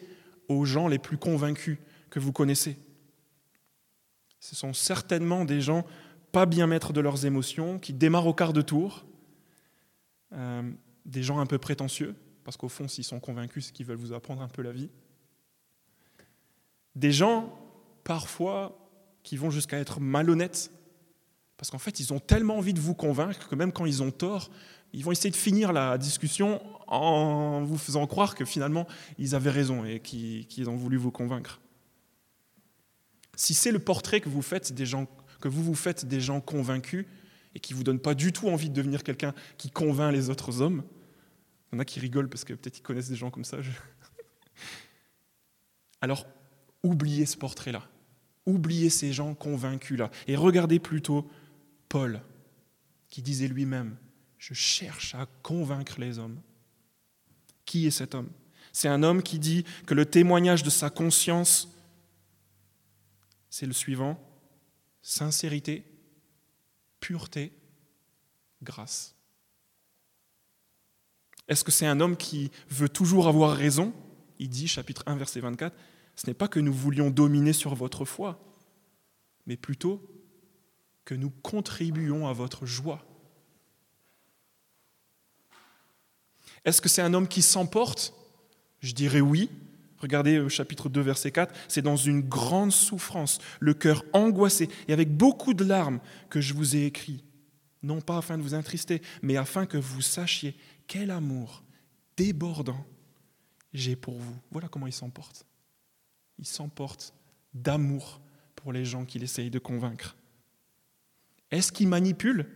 aux 0.52 0.66
gens 0.66 0.88
les 0.88 1.00
plus 1.00 1.18
convaincus 1.18 1.78
que 2.10 2.20
vous 2.20 2.32
connaissez. 2.32 2.78
Ce 4.40 4.56
sont 4.56 4.74
certainement 4.74 5.46
des 5.46 5.62
gens 5.62 5.86
pas 6.32 6.46
bien 6.46 6.68
maîtres 6.68 6.94
de 6.94 7.02
leurs 7.02 7.26
émotions, 7.26 7.80
qui 7.80 7.94
démarrent 7.94 8.28
au 8.28 8.34
quart 8.34 8.54
de 8.54 8.62
tour, 8.62 9.06
euh, 10.34 10.70
des 11.06 11.24
gens 11.24 11.40
un 11.40 11.46
peu 11.46 11.58
prétentieux, 11.58 12.16
parce 12.44 12.58
qu'au 12.58 12.70
fond, 12.70 12.88
s'ils 12.88 13.04
sont 13.04 13.20
convaincus, 13.20 13.68
c'est 13.68 13.74
qu'ils 13.74 13.86
veulent 13.86 13.98
vous 13.98 14.14
apprendre 14.14 14.42
un 14.42 14.48
peu 14.48 14.62
la 14.62 14.72
vie. 14.72 14.90
Des 16.96 17.12
gens, 17.12 17.54
parfois, 18.04 18.78
qui 19.24 19.38
vont 19.38 19.50
jusqu'à 19.50 19.78
être 19.78 20.00
malhonnêtes, 20.00 20.72
parce 21.58 21.70
qu'en 21.70 21.78
fait, 21.78 22.00
ils 22.00 22.12
ont 22.12 22.20
tellement 22.20 22.58
envie 22.58 22.74
de 22.74 22.80
vous 22.80 22.96
convaincre 22.96 23.48
que 23.48 23.56
même 23.56 23.72
quand 23.72 23.86
ils 23.86 24.02
ont 24.02 24.12
tort, 24.12 24.50
ils 24.94 25.04
vont 25.04 25.12
essayer 25.12 25.32
de 25.32 25.36
finir 25.36 25.74
la 25.74 25.98
discussion 25.98 26.62
en 26.88 27.64
vous 27.64 27.78
faisant 27.78 28.06
croire 28.08 28.36
que 28.36 28.44
finalement, 28.44 28.88
ils 29.18 29.36
avaient 29.36 29.50
raison 29.50 29.86
et 29.86 30.00
qu'ils 30.00 30.70
ont 30.70 30.76
voulu 30.76 30.98
vous 30.98 31.12
convaincre. 31.12 31.62
Si 33.36 33.54
c'est 33.54 33.72
le 33.72 33.80
portrait 33.80 34.20
que 34.20 34.30
vous 34.30 34.42
faites 34.42 34.74
des 34.74 34.86
gens, 34.86 35.08
que 35.40 35.48
vous 35.48 35.64
vous 35.64 35.76
faites 35.76 36.06
des 36.06 36.20
gens 36.20 36.42
convaincus 36.42 37.06
et 37.56 37.60
qui 37.60 37.74
vous 37.74 37.84
donnent 37.84 38.00
pas 38.00 38.14
du 38.14 38.34
tout 38.34 38.50
envie 38.50 38.70
de 38.70 38.76
devenir 38.76 39.04
quelqu'un 39.04 39.34
qui 39.58 39.72
convainc 39.72 40.12
les 40.12 40.30
autres 40.30 40.62
hommes, 40.62 40.84
il 41.72 41.76
y 41.76 41.78
en 41.78 41.80
a 41.80 41.86
qui 41.86 42.00
rigolent 42.00 42.30
parce 42.30 42.44
que 42.44 42.54
peut-être 42.54 42.80
ils 42.80 42.84
connaissent 42.84 43.10
des 43.10 43.16
gens 43.16 43.32
comme 43.32 43.46
ça. 43.46 43.58
Alors, 46.02 46.26
oubliez 46.84 47.26
ce 47.26 47.38
portrait-là. 47.38 47.88
Oubliez 48.46 48.90
ces 48.90 49.14
gens 49.14 49.34
convaincus-là. 49.34 50.12
Et 50.28 50.36
regardez 50.36 50.80
plutôt 50.80 51.30
Paul, 51.88 52.22
qui 53.10 53.22
disait 53.22 53.48
lui-même, 53.48 53.96
je 54.42 54.56
cherche 54.56 55.14
à 55.14 55.28
convaincre 55.44 56.00
les 56.00 56.18
hommes. 56.18 56.42
Qui 57.64 57.86
est 57.86 57.92
cet 57.92 58.16
homme? 58.16 58.32
C'est 58.74 58.88
un 58.88 59.04
homme 59.04 59.22
qui 59.22 59.38
dit 59.38 59.64
que 59.86 59.94
le 59.94 60.08
témoignage 60.08 60.64
de 60.64 60.72
sa 60.72 60.90
conscience, 60.90 61.70
c'est 63.52 63.68
le 63.68 63.74
suivant, 63.74 64.20
sincérité, 65.04 65.86
pureté, 67.00 67.54
grâce. 68.64 69.16
Est-ce 71.48 71.64
que 71.64 71.72
c'est 71.72 71.86
un 71.86 72.00
homme 72.00 72.18
qui 72.18 72.50
veut 72.68 72.90
toujours 72.90 73.28
avoir 73.28 73.56
raison? 73.56 73.94
Il 74.40 74.50
dit, 74.50 74.68
chapitre 74.68 75.04
1, 75.06 75.18
verset 75.18 75.42
24, 75.42 75.78
ce 76.16 76.26
n'est 76.26 76.34
pas 76.34 76.48
que 76.48 76.60
nous 76.60 76.74
voulions 76.74 77.12
dominer 77.12 77.54
sur 77.54 77.76
votre 77.76 78.06
foi, 78.06 78.44
mais 79.46 79.56
plutôt 79.56 80.02
que 81.06 81.14
nous 81.14 81.30
contribuons 81.30 82.28
à 82.28 82.34
votre 82.34 82.66
joie. 82.66 83.06
Est-ce 86.66 86.82
que 86.82 86.90
c'est 86.90 87.02
un 87.02 87.14
homme 87.14 87.28
qui 87.28 87.42
s'emporte? 87.42 88.14
Je 88.80 88.94
dirais 88.94 89.22
oui. 89.22 89.50
Regardez 90.00 90.40
au 90.40 90.50
chapitre 90.50 90.90
2, 90.90 91.00
verset 91.02 91.32
4, 91.32 91.54
c'est 91.68 91.84
dans 91.84 91.96
une 91.96 92.22
grande 92.22 92.72
souffrance, 92.72 93.38
le 93.60 93.76
cœur 93.76 94.04
angoissé 94.14 94.68
et 94.88 94.94
avec 94.94 95.16
beaucoup 95.16 95.54
de 95.54 95.64
larmes 95.64 96.00
que 96.30 96.42
je 96.42 96.56
vous 96.56 96.76
ai 96.76 96.86
écrit, 96.86 97.24
non 97.84 98.02
pas 98.02 98.18
afin 98.18 98.36
de 98.40 98.42
vous 98.42 98.56
entrister, 98.56 99.04
mais 99.22 99.38
afin 99.38 99.68
que 99.68 99.78
vous 99.78 100.02
sachiez 100.02 100.56
quel 100.88 101.12
amour 101.12 101.64
débordant 102.18 102.84
j'ai 103.74 103.96
pour 103.96 104.16
vous. 104.18 104.36
Voilà 104.50 104.68
comment 104.68 104.88
il 104.88 104.94
s'emporte. 104.94 105.46
Il 106.40 106.48
s'emporte 106.48 107.14
d'amour 107.54 108.22
pour 108.56 108.74
les 108.74 108.86
gens 108.86 109.06
qu'il 109.06 109.22
essaye 109.22 109.52
de 109.52 109.60
convaincre. 109.60 110.16
Est-ce 111.52 111.72
qu'il 111.72 111.88
manipule? 111.88 112.48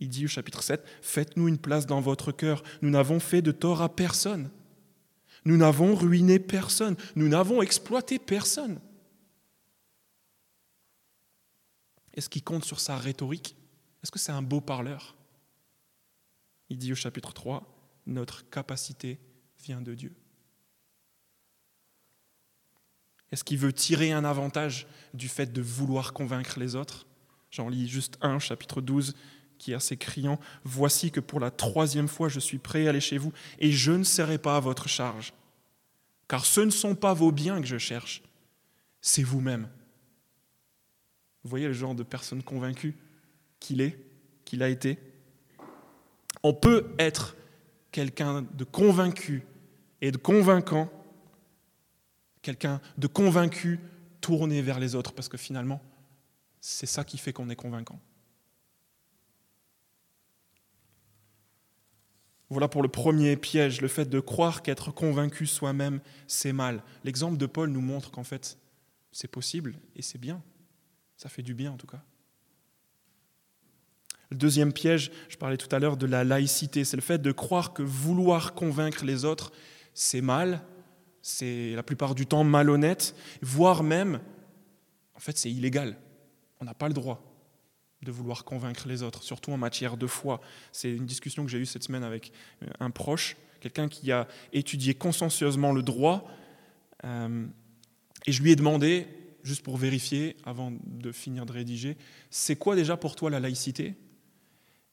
Il 0.00 0.08
dit 0.08 0.24
au 0.24 0.28
chapitre 0.28 0.62
7, 0.62 0.84
Faites-nous 1.02 1.48
une 1.48 1.58
place 1.58 1.86
dans 1.86 2.00
votre 2.00 2.32
cœur, 2.32 2.62
nous 2.82 2.90
n'avons 2.90 3.20
fait 3.20 3.42
de 3.42 3.52
tort 3.52 3.82
à 3.82 3.94
personne. 3.94 4.50
Nous 5.44 5.56
n'avons 5.56 5.94
ruiné 5.94 6.38
personne, 6.38 6.96
nous 7.16 7.28
n'avons 7.28 7.62
exploité 7.62 8.18
personne. 8.18 8.80
Est-ce 12.14 12.28
qu'il 12.28 12.42
compte 12.42 12.64
sur 12.64 12.80
sa 12.80 12.96
rhétorique? 12.96 13.56
Est-ce 14.02 14.10
que 14.10 14.18
c'est 14.18 14.32
un 14.32 14.42
beau 14.42 14.60
parleur? 14.60 15.16
Il 16.68 16.78
dit 16.78 16.92
au 16.92 16.96
chapitre 16.96 17.32
3, 17.32 18.02
Notre 18.06 18.48
capacité 18.50 19.18
vient 19.62 19.80
de 19.80 19.94
Dieu. 19.94 20.14
Est-ce 23.30 23.44
qu'il 23.44 23.58
veut 23.58 23.72
tirer 23.72 24.12
un 24.12 24.24
avantage 24.24 24.86
du 25.14 25.28
fait 25.28 25.52
de 25.52 25.62
vouloir 25.62 26.12
convaincre 26.12 26.58
les 26.58 26.74
autres? 26.74 27.06
J'en 27.50 27.68
lis 27.68 27.88
juste 27.88 28.18
un, 28.20 28.38
chapitre 28.38 28.80
12, 28.80 29.14
qui 29.60 29.72
est 29.72 29.74
assez 29.74 29.98
criant. 29.98 30.40
Voici 30.64 31.10
que 31.10 31.20
pour 31.20 31.38
la 31.38 31.50
troisième 31.50 32.08
fois, 32.08 32.30
je 32.30 32.40
suis 32.40 32.58
prêt 32.58 32.86
à 32.86 32.90
aller 32.90 33.00
chez 33.00 33.18
vous, 33.18 33.32
et 33.58 33.70
je 33.70 33.92
ne 33.92 34.04
serai 34.04 34.38
pas 34.38 34.56
à 34.56 34.60
votre 34.60 34.88
charge. 34.88 35.34
Car 36.28 36.46
ce 36.46 36.62
ne 36.62 36.70
sont 36.70 36.94
pas 36.94 37.12
vos 37.12 37.30
biens 37.30 37.60
que 37.60 37.66
je 37.66 37.76
cherche, 37.76 38.22
c'est 39.02 39.22
vous-même. 39.22 39.68
Vous 41.44 41.50
voyez 41.50 41.66
le 41.66 41.74
genre 41.74 41.94
de 41.94 42.02
personne 42.02 42.42
convaincue 42.42 42.96
qu'il 43.60 43.82
est, 43.82 43.98
qu'il 44.46 44.62
a 44.62 44.68
été? 44.70 44.98
On 46.42 46.54
peut 46.54 46.94
être 46.98 47.36
quelqu'un 47.92 48.46
de 48.54 48.64
convaincu 48.64 49.42
et 50.00 50.10
de 50.10 50.16
convaincant, 50.16 50.90
quelqu'un 52.40 52.80
de 52.96 53.06
convaincu 53.06 53.78
tourné 54.22 54.62
vers 54.62 54.80
les 54.80 54.94
autres, 54.94 55.12
parce 55.12 55.28
que 55.28 55.36
finalement, 55.36 55.82
c'est 56.62 56.86
ça 56.86 57.04
qui 57.04 57.18
fait 57.18 57.34
qu'on 57.34 57.50
est 57.50 57.56
convaincant. 57.56 58.00
Voilà 62.50 62.66
pour 62.66 62.82
le 62.82 62.88
premier 62.88 63.36
piège, 63.36 63.80
le 63.80 63.86
fait 63.86 64.06
de 64.06 64.18
croire 64.18 64.62
qu'être 64.62 64.90
convaincu 64.90 65.46
soi-même, 65.46 66.00
c'est 66.26 66.52
mal. 66.52 66.82
L'exemple 67.04 67.36
de 67.36 67.46
Paul 67.46 67.70
nous 67.70 67.80
montre 67.80 68.10
qu'en 68.10 68.24
fait, 68.24 68.58
c'est 69.12 69.30
possible 69.30 69.76
et 69.94 70.02
c'est 70.02 70.18
bien. 70.18 70.42
Ça 71.16 71.28
fait 71.28 71.42
du 71.42 71.54
bien 71.54 71.70
en 71.70 71.76
tout 71.76 71.86
cas. 71.86 72.02
Le 74.30 74.36
deuxième 74.36 74.72
piège, 74.72 75.12
je 75.28 75.36
parlais 75.36 75.56
tout 75.56 75.74
à 75.74 75.78
l'heure 75.78 75.96
de 75.96 76.06
la 76.06 76.24
laïcité, 76.24 76.84
c'est 76.84 76.96
le 76.96 77.02
fait 77.02 77.18
de 77.18 77.32
croire 77.32 77.72
que 77.72 77.82
vouloir 77.82 78.54
convaincre 78.54 79.04
les 79.04 79.24
autres, 79.24 79.52
c'est 79.94 80.20
mal, 80.20 80.62
c'est 81.22 81.74
la 81.74 81.82
plupart 81.82 82.14
du 82.14 82.26
temps 82.26 82.44
malhonnête, 82.44 83.14
voire 83.42 83.82
même, 83.82 84.20
en 85.14 85.18
fait, 85.18 85.36
c'est 85.36 85.50
illégal. 85.50 85.96
On 86.60 86.64
n'a 86.64 86.74
pas 86.74 86.88
le 86.88 86.94
droit 86.94 87.29
de 88.02 88.12
vouloir 88.12 88.44
convaincre 88.44 88.88
les 88.88 89.02
autres, 89.02 89.22
surtout 89.22 89.52
en 89.52 89.56
matière 89.56 89.96
de 89.96 90.06
foi. 90.06 90.40
C'est 90.72 90.90
une 90.90 91.06
discussion 91.06 91.44
que 91.44 91.50
j'ai 91.50 91.58
eue 91.58 91.66
cette 91.66 91.84
semaine 91.84 92.04
avec 92.04 92.32
euh, 92.62 92.66
un 92.80 92.90
proche, 92.90 93.36
quelqu'un 93.60 93.88
qui 93.88 94.10
a 94.10 94.26
étudié 94.52 94.94
consciencieusement 94.94 95.72
le 95.72 95.82
droit, 95.82 96.26
euh, 97.04 97.46
et 98.26 98.32
je 98.32 98.42
lui 98.42 98.52
ai 98.52 98.56
demandé, 98.56 99.06
juste 99.42 99.62
pour 99.62 99.76
vérifier, 99.76 100.36
avant 100.44 100.72
de 100.84 101.12
finir 101.12 101.46
de 101.46 101.52
rédiger, 101.52 101.96
c'est 102.30 102.56
quoi 102.56 102.76
déjà 102.76 102.96
pour 102.96 103.16
toi 103.16 103.30
la 103.30 103.40
laïcité? 103.40 103.94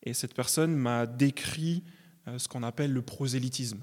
Et 0.04 0.14
cette 0.14 0.34
personne 0.34 0.76
m'a 0.76 1.06
décrit 1.06 1.84
euh, 2.28 2.40
ce 2.40 2.48
qu'on 2.48 2.64
appelle 2.64 2.92
le 2.92 3.02
prosélytisme 3.02 3.82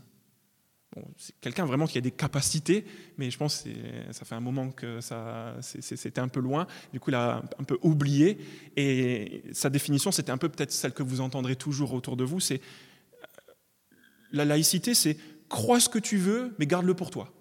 c'est 1.16 1.34
quelqu'un 1.40 1.64
vraiment 1.64 1.86
qui 1.86 1.98
a 1.98 2.00
des 2.00 2.10
capacités, 2.10 2.84
mais 3.18 3.30
je 3.30 3.38
pense 3.38 3.62
que 3.62 3.70
ça 4.12 4.24
fait 4.24 4.34
un 4.34 4.40
moment 4.40 4.70
que 4.70 5.00
ça, 5.00 5.56
c'était 5.60 6.20
un 6.20 6.28
peu 6.28 6.40
loin. 6.40 6.66
Du 6.92 7.00
coup, 7.00 7.10
il 7.10 7.16
a 7.16 7.42
un 7.58 7.64
peu 7.64 7.78
oublié. 7.82 8.38
Et 8.76 9.42
sa 9.52 9.70
définition, 9.70 10.12
c'était 10.12 10.32
un 10.32 10.38
peu 10.38 10.48
peut-être 10.48 10.72
celle 10.72 10.92
que 10.92 11.02
vous 11.02 11.20
entendrez 11.20 11.56
toujours 11.56 11.94
autour 11.94 12.16
de 12.16 12.24
vous. 12.24 12.40
C'est 12.40 12.60
la 14.32 14.44
laïcité, 14.44 14.94
c'est 14.94 15.16
crois 15.48 15.80
ce 15.80 15.88
que 15.88 15.98
tu 15.98 16.16
veux, 16.16 16.54
mais 16.58 16.66
garde-le 16.66 16.94
pour 16.94 17.10
toi. 17.10 17.32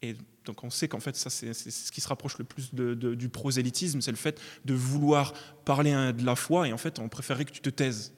Et 0.00 0.16
donc 0.44 0.62
on 0.62 0.70
sait 0.70 0.88
qu'en 0.88 1.00
fait, 1.00 1.16
ça, 1.16 1.28
c'est 1.28 1.52
ce 1.52 1.92
qui 1.92 2.00
se 2.00 2.08
rapproche 2.08 2.38
le 2.38 2.44
plus 2.44 2.72
du 2.72 3.28
prosélytisme, 3.28 4.00
c'est 4.00 4.10
le 4.10 4.16
fait 4.16 4.40
de 4.64 4.74
vouloir 4.74 5.32
parler 5.64 5.92
de 6.12 6.24
la 6.24 6.36
foi, 6.36 6.68
et 6.68 6.72
en 6.72 6.78
fait, 6.78 6.98
on 6.98 7.08
préférerait 7.08 7.44
que 7.44 7.50
tu 7.50 7.60
te 7.60 7.70
taises. 7.70 8.14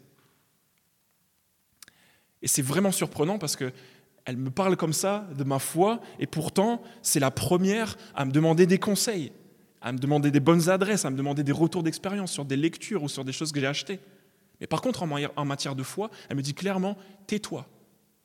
Et 2.42 2.48
c'est 2.48 2.62
vraiment 2.62 2.92
surprenant 2.92 3.38
parce 3.38 3.56
que 3.56 3.72
elle 4.26 4.36
me 4.36 4.50
parle 4.50 4.76
comme 4.76 4.92
ça 4.92 5.26
de 5.36 5.44
ma 5.44 5.58
foi, 5.58 6.00
et 6.18 6.26
pourtant, 6.26 6.82
c'est 7.02 7.20
la 7.20 7.30
première 7.30 7.96
à 8.14 8.24
me 8.24 8.30
demander 8.30 8.66
des 8.66 8.78
conseils, 8.78 9.32
à 9.80 9.92
me 9.92 9.98
demander 9.98 10.30
des 10.30 10.40
bonnes 10.40 10.68
adresses, 10.68 11.04
à 11.04 11.10
me 11.10 11.16
demander 11.16 11.42
des 11.42 11.52
retours 11.52 11.82
d'expérience 11.82 12.30
sur 12.30 12.44
des 12.44 12.56
lectures 12.56 13.02
ou 13.02 13.08
sur 13.08 13.24
des 13.24 13.32
choses 13.32 13.50
que 13.50 13.60
j'ai 13.60 13.66
achetées. 13.66 13.98
Mais 14.60 14.66
par 14.66 14.82
contre, 14.82 15.02
en 15.02 15.44
matière 15.46 15.74
de 15.74 15.82
foi, 15.82 16.10
elle 16.28 16.36
me 16.36 16.42
dit 16.42 16.52
clairement, 16.52 16.98
tais-toi, 17.26 17.66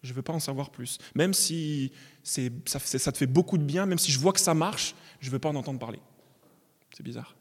je 0.03 0.11
ne 0.11 0.15
veux 0.15 0.21
pas 0.21 0.33
en 0.33 0.39
savoir 0.39 0.69
plus. 0.69 0.97
Même 1.15 1.33
si 1.33 1.93
ça, 2.23 2.41
ça 2.65 3.11
te 3.11 3.17
fait 3.17 3.25
beaucoup 3.25 3.57
de 3.57 3.63
bien, 3.63 3.85
même 3.85 3.97
si 3.97 4.11
je 4.11 4.19
vois 4.19 4.33
que 4.33 4.41
ça 4.41 4.53
marche, 4.53 4.95
je 5.21 5.27
ne 5.27 5.31
veux 5.31 5.39
pas 5.39 5.49
en 5.49 5.55
entendre 5.55 5.79
parler. 5.79 5.99
C'est 6.95 7.03
bizarre. 7.03 7.35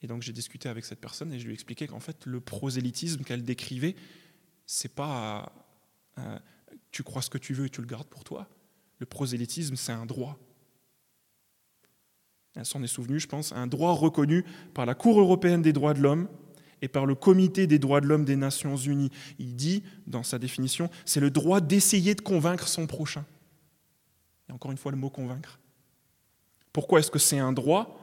Et 0.00 0.06
donc 0.06 0.22
j'ai 0.22 0.32
discuté 0.32 0.68
avec 0.68 0.84
cette 0.84 1.00
personne 1.00 1.32
et 1.32 1.38
je 1.38 1.44
lui 1.44 1.52
ai 1.52 1.54
expliqué 1.54 1.86
qu'en 1.86 2.00
fait, 2.00 2.24
le 2.24 2.40
prosélytisme 2.40 3.22
qu'elle 3.24 3.44
décrivait, 3.44 3.94
c'est 4.66 4.94
pas 4.94 5.52
euh, 6.18 6.38
tu 6.90 7.02
crois 7.02 7.22
ce 7.22 7.30
que 7.30 7.38
tu 7.38 7.54
veux 7.54 7.66
et 7.66 7.70
tu 7.70 7.80
le 7.80 7.86
gardes 7.86 8.06
pour 8.06 8.24
toi. 8.24 8.48
Le 8.98 9.06
prosélytisme, 9.06 9.76
c'est 9.76 9.92
un 9.92 10.06
droit. 10.06 10.38
Elle 12.54 12.66
s'en 12.66 12.82
est 12.82 12.88
souvenue, 12.88 13.18
je 13.18 13.26
pense, 13.26 13.52
un 13.52 13.66
droit 13.66 13.92
reconnu 13.92 14.44
par 14.74 14.84
la 14.84 14.94
Cour 14.94 15.18
européenne 15.18 15.62
des 15.62 15.72
droits 15.72 15.94
de 15.94 16.00
l'homme 16.00 16.28
et 16.82 16.88
par 16.88 17.06
le 17.06 17.14
Comité 17.14 17.66
des 17.66 17.78
droits 17.78 18.00
de 18.00 18.06
l'homme 18.06 18.24
des 18.24 18.36
Nations 18.36 18.76
Unies. 18.76 19.10
Il 19.38 19.56
dit, 19.56 19.82
dans 20.06 20.22
sa 20.22 20.38
définition, 20.38 20.90
c'est 21.06 21.20
le 21.20 21.30
droit 21.30 21.60
d'essayer 21.60 22.14
de 22.14 22.20
convaincre 22.20 22.68
son 22.68 22.86
prochain. 22.86 23.24
Et 24.48 24.52
encore 24.52 24.70
une 24.70 24.76
fois, 24.76 24.92
le 24.92 24.98
mot 24.98 25.08
convaincre. 25.08 25.58
Pourquoi 26.72 27.00
est-ce 27.00 27.10
que 27.10 27.18
c'est 27.18 27.38
un 27.38 27.52
droit? 27.52 27.98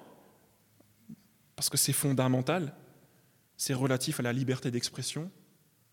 Parce 1.56 1.70
que 1.70 1.78
c'est 1.78 1.94
fondamental, 1.94 2.74
c'est 3.58 3.74
relatif 3.74 4.20
à 4.20 4.24
la 4.24 4.32
liberté 4.32 4.72
d'expression, 4.72 5.30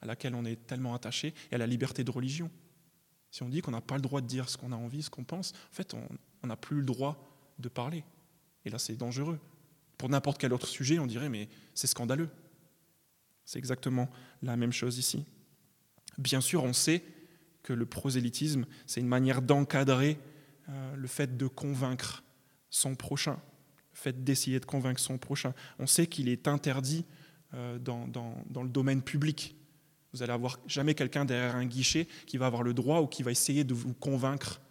à 0.00 0.06
laquelle 0.06 0.34
on 0.34 0.44
est 0.44 0.66
tellement 0.66 0.94
attaché, 0.94 1.34
et 1.50 1.54
à 1.54 1.58
la 1.58 1.66
liberté 1.66 2.04
de 2.04 2.10
religion. 2.10 2.50
Si 3.30 3.42
on 3.42 3.48
dit 3.48 3.60
qu'on 3.60 3.70
n'a 3.70 3.80
pas 3.80 3.96
le 3.96 4.02
droit 4.02 4.20
de 4.20 4.26
dire 4.26 4.48
ce 4.48 4.56
qu'on 4.56 4.72
a 4.72 4.76
envie, 4.76 5.02
ce 5.02 5.10
qu'on 5.10 5.24
pense, 5.24 5.52
en 5.52 5.74
fait, 5.74 5.94
on 6.42 6.46
n'a 6.46 6.56
plus 6.56 6.78
le 6.78 6.84
droit 6.84 7.16
de 7.58 7.68
parler. 7.68 8.04
Et 8.64 8.70
là, 8.70 8.78
c'est 8.78 8.96
dangereux. 8.96 9.38
Pour 9.98 10.08
n'importe 10.08 10.38
quel 10.38 10.52
autre 10.52 10.66
sujet, 10.66 10.98
on 10.98 11.06
dirait, 11.06 11.28
mais 11.28 11.48
c'est 11.74 11.86
scandaleux. 11.86 12.28
C'est 13.44 13.58
exactement 13.58 14.10
la 14.42 14.56
même 14.56 14.72
chose 14.72 14.98
ici. 14.98 15.24
Bien 16.18 16.40
sûr, 16.40 16.64
on 16.64 16.72
sait 16.72 17.02
que 17.62 17.72
le 17.72 17.86
prosélytisme, 17.86 18.66
c'est 18.86 19.00
une 19.00 19.08
manière 19.08 19.42
d'encadrer 19.42 20.18
euh, 20.68 20.96
le 20.96 21.06
fait 21.06 21.36
de 21.36 21.46
convaincre 21.46 22.22
son 22.70 22.94
prochain, 22.94 23.38
le 23.92 23.98
fait 23.98 24.24
d'essayer 24.24 24.60
de 24.60 24.64
convaincre 24.64 25.00
son 25.00 25.18
prochain. 25.18 25.54
On 25.78 25.86
sait 25.86 26.06
qu'il 26.06 26.28
est 26.28 26.48
interdit 26.48 27.04
euh, 27.54 27.78
dans, 27.78 28.08
dans, 28.08 28.62
le 28.62 28.68
domaine 28.68 29.02
public. 29.02 29.56
Vous 30.16 30.22
allez 30.22 30.32
avoir 30.32 30.58
jamais 30.66 30.94
quelqu'un 30.94 31.26
derrière 31.26 31.56
un 31.56 31.66
guichet 31.66 32.08
qui 32.24 32.38
va 32.38 32.46
avoir 32.46 32.62
le 32.62 32.72
droit 32.72 33.02
ou 33.02 33.06
qui 33.06 33.22
va 33.22 33.30
essayer 33.30 33.64
de 33.64 33.74
vous 33.74 33.92
convaincre. 33.92 34.62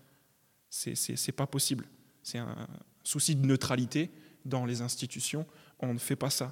C'est 0.72 1.32
pas 1.32 1.46
possible. 1.46 1.86
C'est 2.24 2.40
un 2.40 2.68
souci 3.04 3.36
de 3.36 3.46
neutralité 3.46 4.10
dans 4.44 4.66
les 4.66 4.82
institutions. 4.82 5.46
On 5.78 5.94
ne 5.94 6.00
fait 6.00 6.16
pas 6.16 6.32
ça. 6.32 6.52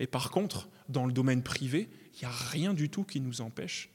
Et 0.00 0.08
par 0.08 0.32
contre, 0.32 0.68
dans 0.88 1.06
le 1.06 1.12
domaine 1.12 1.44
privé, 1.44 1.88
il 2.14 2.18
n'y 2.18 2.24
a 2.24 2.36
rien 2.50 2.74
du 2.74 2.90
tout 2.90 3.04
qui 3.04 3.20
nous 3.20 3.40
empêche 3.40 3.88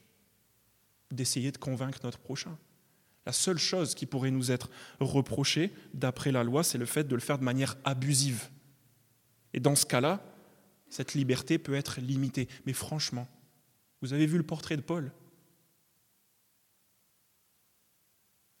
d'essayer 1.10 1.52
de 1.52 1.58
convaincre 1.58 2.00
notre 2.02 2.18
prochain. 2.18 2.56
La 3.26 3.32
seule 3.32 3.58
chose 3.58 3.94
qui 3.94 4.06
pourrait 4.06 4.30
nous 4.30 4.50
être 4.50 4.70
reprochée, 5.00 5.70
d'après 5.92 6.32
la 6.32 6.44
loi, 6.44 6.64
c'est 6.64 6.78
le 6.78 6.86
fait 6.86 7.04
de 7.04 7.14
le 7.14 7.20
faire 7.20 7.38
de 7.38 7.44
manière 7.44 7.76
abusive. 7.84 8.48
Et 9.52 9.60
dans 9.60 9.76
ce 9.76 9.84
cas-là, 9.84 10.24
cette 10.88 11.12
liberté 11.12 11.58
peut 11.58 11.74
être 11.74 12.00
limitée. 12.00 12.48
Mais 12.64 12.72
franchement, 12.72 13.28
vous 14.04 14.12
avez 14.12 14.26
vu 14.26 14.36
le 14.36 14.44
portrait 14.44 14.76
de 14.76 14.82
Paul? 14.82 15.12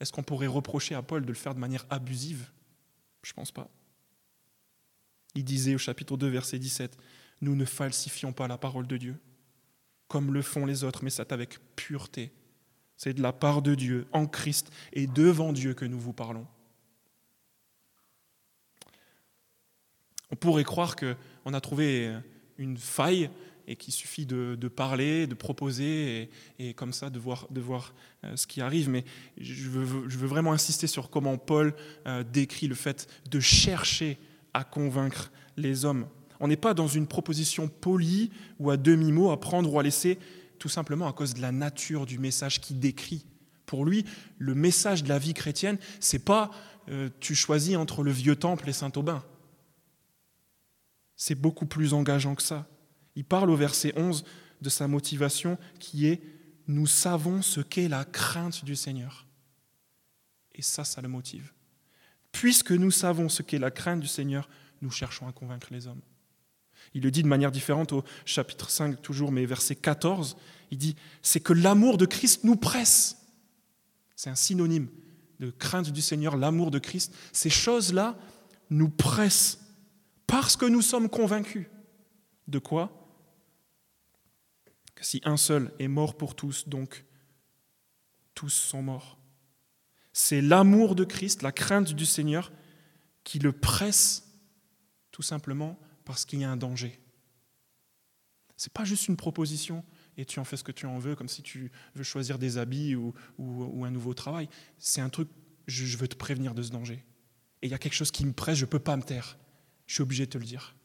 Est-ce 0.00 0.12
qu'on 0.12 0.22
pourrait 0.22 0.46
reprocher 0.46 0.94
à 0.94 1.02
Paul 1.02 1.22
de 1.22 1.28
le 1.28 1.34
faire 1.34 1.54
de 1.54 1.60
manière 1.60 1.86
abusive? 1.90 2.50
Je 3.22 3.32
ne 3.32 3.34
pense 3.34 3.52
pas. 3.52 3.70
Il 5.34 5.44
disait 5.44 5.74
au 5.74 5.78
chapitre 5.78 6.16
2, 6.16 6.28
verset 6.28 6.58
17, 6.58 6.96
Nous 7.40 7.56
ne 7.56 7.64
falsifions 7.64 8.32
pas 8.32 8.48
la 8.48 8.58
parole 8.58 8.86
de 8.86 8.96
Dieu, 8.96 9.16
comme 10.08 10.34
le 10.34 10.42
font 10.42 10.66
les 10.66 10.84
autres, 10.84 11.04
mais 11.04 11.10
c'est 11.10 11.32
avec 11.32 11.58
pureté 11.76 12.32
c'est 12.96 13.14
de 13.14 13.22
la 13.22 13.32
part 13.32 13.62
de 13.62 13.74
Dieu, 13.74 14.06
en 14.12 14.26
Christ 14.26 14.70
et 14.92 15.06
devant 15.06 15.52
Dieu 15.52 15.74
que 15.74 15.84
nous 15.84 15.98
vous 15.98 16.12
parlons. 16.12 16.46
On 20.30 20.36
pourrait 20.36 20.64
croire 20.64 20.96
qu'on 20.96 21.52
a 21.52 21.60
trouvé 21.60 22.14
une 22.56 22.76
faille 22.76 23.30
et 23.66 23.76
qu'il 23.76 23.92
suffit 23.92 24.26
de, 24.26 24.68
parler, 24.68 25.26
de 25.26 25.34
proposer 25.34 26.28
et, 26.58 26.74
comme 26.74 26.92
ça 26.92 27.10
de 27.10 27.18
voir, 27.18 27.46
euh, 28.24 28.36
ce 28.36 28.46
qui 28.46 28.60
arrive. 28.60 28.88
Mais 28.88 29.04
je 29.38 29.68
veux, 29.68 30.26
vraiment 30.26 30.52
insister 30.52 30.86
sur 30.86 31.10
comment 31.10 31.38
Paul 31.38 31.74
euh, 32.06 32.22
décrit 32.24 32.68
le 32.68 32.74
fait 32.74 33.08
de 33.30 33.40
chercher 33.40 34.18
à 34.52 34.64
convaincre 34.64 35.32
les 35.56 35.84
hommes. 35.84 36.06
On 36.40 36.48
n'est 36.48 36.56
pas 36.56 36.74
dans 36.74 36.88
une 36.88 37.06
proposition 37.06 37.68
polie 37.68 38.30
ou 38.58 38.70
à 38.70 38.76
demi-mot 38.76 39.30
à 39.30 39.40
prendre 39.40 39.72
ou 39.72 39.78
à 39.78 39.82
laisser, 39.82 40.18
tout 40.58 40.68
simplement 40.68 41.08
à 41.08 41.12
cause 41.12 41.34
de 41.34 41.40
la 41.40 41.52
nature 41.52 42.06
du 42.06 42.18
message 42.18 42.60
qu'il 42.60 42.80
décrit. 42.80 43.24
Pour 43.66 43.84
lui, 43.84 44.04
le 44.38 44.54
message 44.54 45.02
de 45.04 45.08
la 45.08 45.18
vie 45.18 45.34
chrétienne, 45.34 45.78
c'est 46.00 46.24
pas 46.24 46.50
euh, 46.88 47.08
tu 47.20 47.34
choisis 47.34 47.76
entre 47.76 48.02
le 48.02 48.10
vieux 48.10 48.36
temple 48.36 48.68
et 48.68 48.72
Saint-Aubin. 48.72 49.24
C'est 51.16 51.34
beaucoup 51.34 51.66
plus 51.66 51.94
engageant 51.94 52.34
que 52.34 52.42
ça. 52.42 52.66
Il 53.16 53.24
parle 53.24 53.50
au 53.50 53.56
verset 53.56 53.92
11 53.96 54.24
de 54.60 54.68
sa 54.68 54.88
motivation 54.88 55.58
qui 55.78 56.06
est 56.06 56.22
nous 56.66 56.86
savons 56.86 57.42
ce 57.42 57.60
qu'est 57.60 57.88
la 57.88 58.04
crainte 58.04 58.64
du 58.64 58.74
Seigneur. 58.74 59.26
Et 60.54 60.62
ça, 60.62 60.84
ça 60.84 61.02
le 61.02 61.08
motive. 61.08 61.52
Puisque 62.32 62.72
nous 62.72 62.90
savons 62.90 63.28
ce 63.28 63.42
qu'est 63.42 63.58
la 63.58 63.70
crainte 63.70 64.00
du 64.00 64.06
Seigneur, 64.06 64.48
nous 64.80 64.90
cherchons 64.90 65.28
à 65.28 65.32
convaincre 65.32 65.68
les 65.70 65.86
hommes. 65.86 66.00
Il 66.94 67.02
le 67.02 67.10
dit 67.10 67.22
de 67.22 67.28
manière 67.28 67.52
différente 67.52 67.92
au 67.92 68.04
chapitre 68.24 68.70
5 68.70 69.00
toujours, 69.02 69.32
mais 69.32 69.46
verset 69.46 69.76
14. 69.76 70.36
Il 70.70 70.78
dit, 70.78 70.96
c'est 71.22 71.40
que 71.40 71.52
l'amour 71.52 71.98
de 71.98 72.06
Christ 72.06 72.44
nous 72.44 72.56
presse. 72.56 73.18
C'est 74.16 74.30
un 74.30 74.34
synonyme 74.34 74.88
de 75.40 75.50
crainte 75.50 75.90
du 75.90 76.00
Seigneur, 76.00 76.36
l'amour 76.36 76.70
de 76.70 76.78
Christ. 76.78 77.14
Ces 77.32 77.50
choses-là 77.50 78.16
nous 78.70 78.88
pressent 78.88 79.58
parce 80.26 80.56
que 80.56 80.66
nous 80.66 80.82
sommes 80.82 81.08
convaincus. 81.08 81.66
De 82.48 82.58
quoi? 82.58 83.03
Si 85.04 85.20
un 85.24 85.36
seul 85.36 85.72
est 85.78 85.88
mort 85.88 86.16
pour 86.16 86.34
tous, 86.34 86.68
donc 86.68 87.04
tous 88.34 88.50
sont 88.50 88.82
morts. 88.82 89.18
C'est 90.12 90.40
l'amour 90.40 90.94
de 90.94 91.04
Christ, 91.04 91.42
la 91.42 91.52
crainte 91.52 91.92
du 91.92 92.06
Seigneur 92.06 92.52
qui 93.24 93.38
le 93.38 93.52
presse 93.52 94.28
tout 95.10 95.22
simplement 95.22 95.78
parce 96.04 96.24
qu'il 96.24 96.40
y 96.40 96.44
a 96.44 96.50
un 96.50 96.56
danger. 96.56 97.00
Ce 98.56 98.68
n'est 98.68 98.72
pas 98.72 98.84
juste 98.84 99.08
une 99.08 99.16
proposition 99.16 99.84
et 100.16 100.24
tu 100.24 100.38
en 100.38 100.44
fais 100.44 100.56
ce 100.56 100.64
que 100.64 100.72
tu 100.72 100.86
en 100.86 100.98
veux, 100.98 101.16
comme 101.16 101.28
si 101.28 101.42
tu 101.42 101.72
veux 101.94 102.04
choisir 102.04 102.38
des 102.38 102.58
habits 102.58 102.94
ou, 102.94 103.14
un 103.84 103.90
nouveau 103.90 104.14
travail. 104.14 104.48
C'est 104.78 105.00
un 105.00 105.08
truc, 105.08 105.28
je, 105.66 105.96
veux 105.96 106.08
te 106.08 106.16
prévenir 106.16 106.54
de 106.54 106.62
ce 106.62 106.70
danger. 106.70 107.04
Et 107.62 107.66
il 107.66 107.70
y 107.70 107.74
a 107.74 107.78
quelque 107.78 107.94
chose 107.94 108.10
qui 108.10 108.24
me 108.24 108.32
presse, 108.32 108.58
je 108.58 108.64
ne 108.64 108.70
peux 108.70 108.78
pas 108.78 108.96
me 108.96 109.02
taire. 109.02 109.38
Je 109.86 109.94
suis 109.94 110.02
obligé 110.02 110.26
de 110.26 110.30
te 110.30 110.38
le 110.38 110.44
dire, 110.44 110.76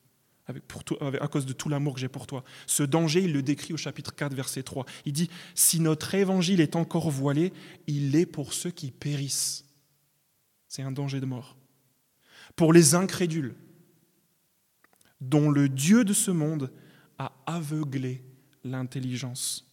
à 1.20 1.28
cause 1.28 1.46
de 1.46 1.54
tout 1.54 1.70
l'amour 1.70 1.94
que 1.94 2.00
j'ai 2.00 2.08
pour 2.08 2.28
toi. 2.28 2.44
Ce 2.66 2.84
danger, 2.84 3.24
il 3.24 3.34
le 3.34 3.42
décrit 3.42 3.74
au 3.74 3.78
chapitre 3.78 4.16
4, 4.16 4.34
verset 4.34 4.64
3. 4.64 4.86
Il 5.06 5.14
dit, 5.14 5.30
si 5.56 5.80
notre 5.80 6.16
évangile 6.16 6.62
est 6.62 6.76
encore 6.76 7.10
voilé, 7.10 7.54
il 7.88 8.16
est 8.16 8.26
pour 8.26 8.54
ceux 8.54 8.72
qui 8.72 8.92
périssent. 8.92 9.66
C'est 10.68 10.84
un 10.84 10.92
danger 10.92 11.20
de 11.20 11.26
mort. 11.26 11.58
Pour 12.56 12.74
les 12.74 12.96
incrédules, 12.96 13.56
dont 15.22 15.50
le 15.50 15.70
Dieu 15.70 16.04
de 16.04 16.14
ce 16.14 16.32
monde 16.32 16.72
a 17.18 17.34
aveuglé 17.46 18.24
l'intelligence, 18.64 19.66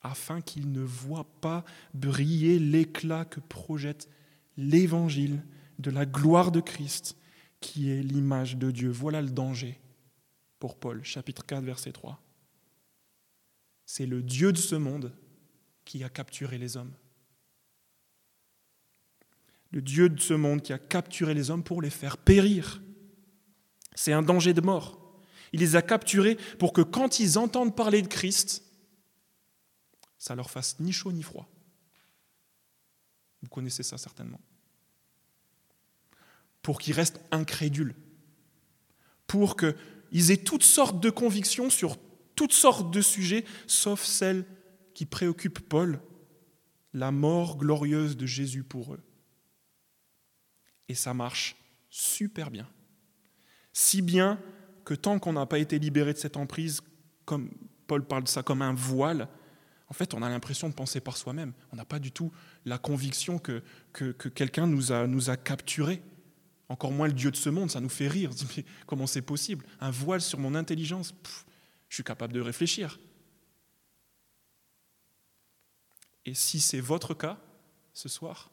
afin 0.00 0.40
qu'ils 0.40 0.70
ne 0.70 0.80
voient 0.80 1.28
pas 1.40 1.64
briller 1.92 2.58
l'éclat 2.58 3.24
que 3.24 3.40
projette 3.40 4.08
l'évangile 4.56 5.42
de 5.78 5.90
la 5.90 6.06
gloire 6.06 6.50
de 6.50 6.60
Christ, 6.60 7.17
qui 7.60 7.90
est 7.90 8.02
l'image 8.02 8.56
de 8.56 8.70
Dieu. 8.70 8.90
Voilà 8.90 9.22
le 9.22 9.30
danger 9.30 9.78
pour 10.58 10.76
Paul, 10.76 11.04
chapitre 11.04 11.44
4, 11.44 11.64
verset 11.64 11.92
3. 11.92 12.20
C'est 13.86 14.06
le 14.06 14.22
Dieu 14.22 14.52
de 14.52 14.58
ce 14.58 14.74
monde 14.74 15.12
qui 15.84 16.04
a 16.04 16.08
capturé 16.08 16.58
les 16.58 16.76
hommes. 16.76 16.92
Le 19.70 19.82
Dieu 19.82 20.08
de 20.08 20.20
ce 20.20 20.34
monde 20.34 20.62
qui 20.62 20.72
a 20.72 20.78
capturé 20.78 21.34
les 21.34 21.50
hommes 21.50 21.64
pour 21.64 21.82
les 21.82 21.90
faire 21.90 22.16
périr. 22.16 22.82
C'est 23.94 24.12
un 24.12 24.22
danger 24.22 24.54
de 24.54 24.60
mort. 24.60 25.22
Il 25.52 25.60
les 25.60 25.76
a 25.76 25.82
capturés 25.82 26.36
pour 26.58 26.72
que 26.72 26.82
quand 26.82 27.20
ils 27.20 27.38
entendent 27.38 27.74
parler 27.74 28.02
de 28.02 28.08
Christ, 28.08 28.62
ça 30.18 30.34
leur 30.34 30.50
fasse 30.50 30.78
ni 30.80 30.92
chaud 30.92 31.12
ni 31.12 31.22
froid. 31.22 31.48
Vous 33.42 33.48
connaissez 33.48 33.82
ça 33.82 33.98
certainement. 33.98 34.40
Pour 36.68 36.78
qu'ils 36.78 36.92
restent 36.92 37.22
incrédules. 37.30 37.94
Pour 39.26 39.56
qu'ils 39.56 40.30
aient 40.30 40.44
toutes 40.44 40.62
sortes 40.62 41.00
de 41.00 41.08
convictions 41.08 41.70
sur 41.70 41.96
toutes 42.36 42.52
sortes 42.52 42.92
de 42.92 43.00
sujets, 43.00 43.46
sauf 43.66 44.04
celles 44.04 44.44
qui 44.92 45.06
préoccupent 45.06 45.66
Paul, 45.66 45.98
la 46.92 47.10
mort 47.10 47.56
glorieuse 47.56 48.18
de 48.18 48.26
Jésus 48.26 48.64
pour 48.64 48.92
eux. 48.92 49.00
Et 50.90 50.94
ça 50.94 51.14
marche 51.14 51.56
super 51.88 52.50
bien. 52.50 52.68
Si 53.72 54.02
bien 54.02 54.38
que 54.84 54.92
tant 54.92 55.18
qu'on 55.18 55.32
n'a 55.32 55.46
pas 55.46 55.60
été 55.60 55.78
libéré 55.78 56.12
de 56.12 56.18
cette 56.18 56.36
emprise, 56.36 56.82
comme 57.24 57.50
Paul 57.86 58.04
parle 58.04 58.24
de 58.24 58.28
ça 58.28 58.42
comme 58.42 58.60
un 58.60 58.74
voile, 58.74 59.30
en 59.88 59.94
fait, 59.94 60.12
on 60.12 60.20
a 60.20 60.28
l'impression 60.28 60.68
de 60.68 60.74
penser 60.74 61.00
par 61.00 61.16
soi-même. 61.16 61.54
On 61.72 61.76
n'a 61.76 61.86
pas 61.86 61.98
du 61.98 62.12
tout 62.12 62.30
la 62.66 62.76
conviction 62.76 63.38
que, 63.38 63.62
que, 63.94 64.12
quelqu'un 64.28 64.66
nous 64.66 64.92
a, 64.92 65.06
nous 65.06 65.30
a 65.30 65.38
capturés. 65.38 66.02
Encore 66.68 66.92
moins 66.92 67.06
le 67.06 67.14
Dieu 67.14 67.30
de 67.30 67.36
ce 67.36 67.48
monde, 67.48 67.70
ça 67.70 67.80
nous 67.80 67.88
fait 67.88 68.08
rire. 68.08 68.30
Mais 68.56 68.64
comment 68.86 69.06
c'est 69.06 69.22
possible? 69.22 69.64
Un 69.80 69.90
voile 69.90 70.20
sur 70.20 70.38
mon 70.38 70.54
intelligence 70.54 71.14
Je 71.88 71.94
suis 71.94 72.04
capable 72.04 72.32
de 72.32 72.40
réfléchir. 72.40 72.98
Et 76.24 76.34
si 76.34 76.60
c'est 76.60 76.80
votre 76.80 77.14
cas 77.14 77.40
ce 77.94 78.08
soir, 78.08 78.50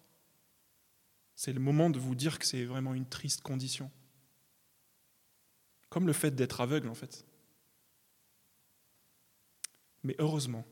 C'est 1.38 1.52
le 1.52 1.60
moment 1.60 1.90
de 1.90 2.00
vous 2.00 2.16
dire 2.16 2.40
que 2.40 2.46
c'est 2.46 2.64
vraiment 2.64 2.94
une 2.94 3.06
triste 3.06 3.42
condition. 3.42 3.92
Comme 5.90 6.08
le 6.08 6.14
fait 6.14 6.32
d'être 6.32 6.62
aveugle, 6.62 6.88
en 6.88 6.96
fait. 6.96 7.26
Mais 10.04 10.16
heureusement, 10.18 10.66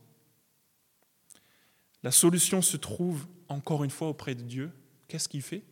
la 2.02 2.12
solution 2.12 2.62
se 2.62 2.78
trouve 2.78 3.28
encore 3.50 3.84
une 3.84 3.90
fois 3.90 4.08
auprès 4.08 4.36
de 4.36 4.42
Dieu. 4.42 4.72
Qu'est-ce 5.10 5.28
qu'il 5.28 5.42
fait? 5.42 5.66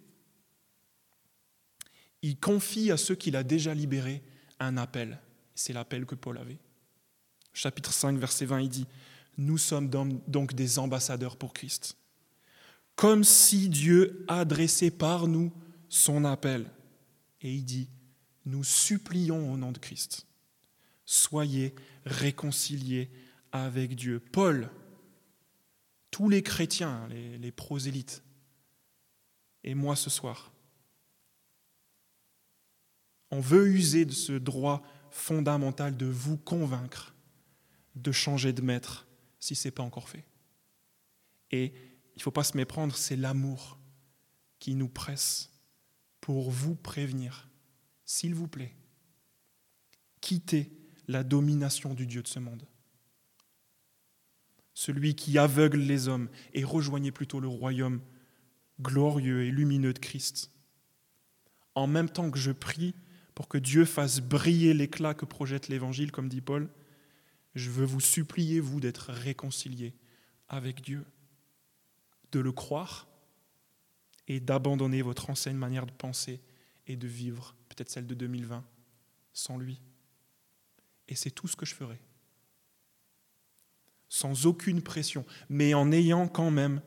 Il 2.21 2.39
confie 2.39 2.91
à 2.91 2.97
ceux 2.97 3.15
qu'il 3.15 3.35
a 3.35 3.43
déjà 3.43 3.73
libérés 3.73 4.21
un 4.59 4.77
appel. 4.77 5.19
C'est 5.55 5.73
l'appel 5.73 6.05
que 6.05 6.15
Paul 6.15 6.37
avait. 6.37 6.59
Chapitre 7.53 7.91
5, 7.91 8.17
verset 8.17 8.45
20, 8.45 8.61
il 8.61 8.69
dit, 8.69 8.87
Nous 9.37 9.57
sommes 9.57 9.89
donc 9.89 10.53
des 10.53 10.79
ambassadeurs 10.79 11.37
pour 11.37 11.53
Christ 11.53 11.97
comme 13.01 13.23
si 13.23 13.67
Dieu 13.67 14.23
adressait 14.27 14.91
par 14.91 15.27
nous 15.27 15.51
son 15.89 16.23
appel. 16.23 16.69
Et 17.41 17.51
il 17.51 17.65
dit, 17.65 17.89
nous 18.45 18.63
supplions 18.63 19.51
au 19.51 19.57
nom 19.57 19.71
de 19.71 19.79
Christ, 19.79 20.27
soyez 21.05 21.73
réconciliés 22.05 23.09
avec 23.51 23.95
Dieu. 23.95 24.19
Paul, 24.19 24.69
tous 26.11 26.29
les 26.29 26.43
chrétiens, 26.43 27.07
les, 27.09 27.51
prosélytes, 27.51 28.23
et 29.63 29.73
moi 29.73 29.95
ce 29.95 30.11
soir, 30.11 30.50
on 33.31 33.39
veut 33.39 33.67
user 33.67 34.05
de 34.05 34.11
ce 34.11 34.33
droit 34.33 34.83
fondamental 35.09 35.97
de 35.97 36.05
vous 36.05 36.37
convaincre 36.37 37.15
de 37.95 38.11
changer 38.11 38.53
de 38.53 38.61
maître 38.61 39.07
si 39.39 39.55
ce 39.55 39.67
n'est 39.67 39.71
pas 39.71 39.83
encore 39.83 40.09
fait. 40.09 40.25
Et 41.51 41.73
il 42.15 42.17
ne 42.17 42.21
faut 42.21 42.31
pas 42.31 42.43
se 42.43 42.55
méprendre, 42.55 42.95
c'est 42.95 43.15
l'amour 43.15 43.77
qui 44.59 44.75
nous 44.75 44.87
presse 44.87 45.51
pour 46.19 46.51
vous 46.51 46.75
prévenir. 46.75 47.49
S'il 48.05 48.35
vous 48.35 48.47
plaît, 48.47 48.75
quittez 50.21 50.71
la 51.07 51.23
domination 51.23 51.93
du 51.93 52.05
Dieu 52.05 52.21
de 52.21 52.27
ce 52.27 52.39
monde. 52.39 52.65
Celui 54.73 55.15
qui 55.15 55.37
aveugle 55.37 55.79
les 55.79 56.07
hommes 56.07 56.29
et 56.53 56.63
rejoignez 56.63 57.11
plutôt 57.11 57.39
le 57.39 57.47
royaume 57.47 58.01
glorieux 58.79 59.43
et 59.43 59.51
lumineux 59.51 59.93
de 59.93 59.99
Christ. 59.99 60.51
En 61.75 61.87
même 61.87 62.09
temps 62.09 62.31
que 62.31 62.39
je 62.39 62.51
prie 62.51 62.95
pour 63.41 63.47
que 63.47 63.57
Dieu 63.57 63.85
fasse 63.85 64.19
briller 64.19 64.71
l'éclat 64.75 65.15
que 65.15 65.25
projette 65.25 65.67
l'Évangile, 65.67 66.11
comme 66.11 66.29
dit 66.29 66.41
Paul, 66.41 66.69
je 67.55 67.71
veux 67.71 67.85
vous 67.85 67.99
supplier, 67.99 68.59
vous, 68.59 68.79
d'être 68.79 69.11
réconciliés 69.11 69.95
avec 70.47 70.81
Dieu 70.83 71.03
de 72.31 72.39
le 72.39 72.51
croire 72.51 73.07
et 74.27 74.39
d'abandonner 74.39 75.01
votre 75.01 75.31
ancienne 75.31 75.57
manière 75.57 75.87
de 75.87 75.91
penser 75.91 76.39
et 76.85 76.95
de 76.95 77.07
vivre, 77.07 77.55
peut-être 77.67 77.89
celle 77.89 78.05
de 78.05 78.13
2020, 78.13 78.63
sans 79.33 79.57
lui. 79.57 79.81
Et 81.07 81.15
c'est 81.15 81.31
tout 81.31 81.47
ce 81.47 81.55
que 81.55 81.65
je 81.65 81.73
ferai. 81.73 81.99
Sans 84.07 84.45
aucune 84.45 84.83
pression, 84.83 85.25
mais 85.49 85.73
en 85.73 85.91
ayant 85.91 86.27
quand 86.27 86.51
même, 86.51 86.79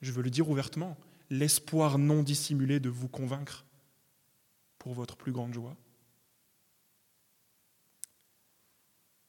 je 0.00 0.10
veux 0.10 0.22
le 0.22 0.30
dire 0.30 0.50
ouvertement, 0.50 0.98
l'espoir 1.30 1.96
non 1.96 2.24
dissimulé 2.24 2.80
de 2.80 2.88
vous 2.88 3.06
convaincre 3.06 3.64
pour 4.80 4.94
votre 4.94 5.16
plus 5.16 5.30
grande 5.30 5.54
joie. 5.54 5.76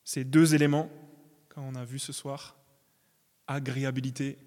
Ces 0.03 0.23
deux 0.23 0.55
éléments, 0.55 0.89
quand 1.49 1.61
on 1.61 1.75
a 1.75 1.85
vu 1.85 1.99
ce 1.99 2.13
soir, 2.13 2.57
agréabilité 3.47 4.37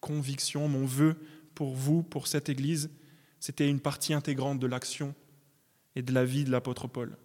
conviction, 0.00 0.68
mon 0.68 0.84
vœu 0.84 1.16
pour 1.54 1.74
vous, 1.74 2.02
pour 2.02 2.26
cette 2.26 2.48
Église, 2.48 2.90
c'était 3.38 3.68
une 3.68 3.80
partie 3.80 4.14
intégrante 4.14 4.58
de 4.58 4.66
l'action 4.66 5.14
et 5.94 6.02
de 6.02 6.12
la 6.12 6.24
vie 6.24 6.44
de 6.44 6.50
l'apôtre 6.50 6.88
Paul. 6.88 7.16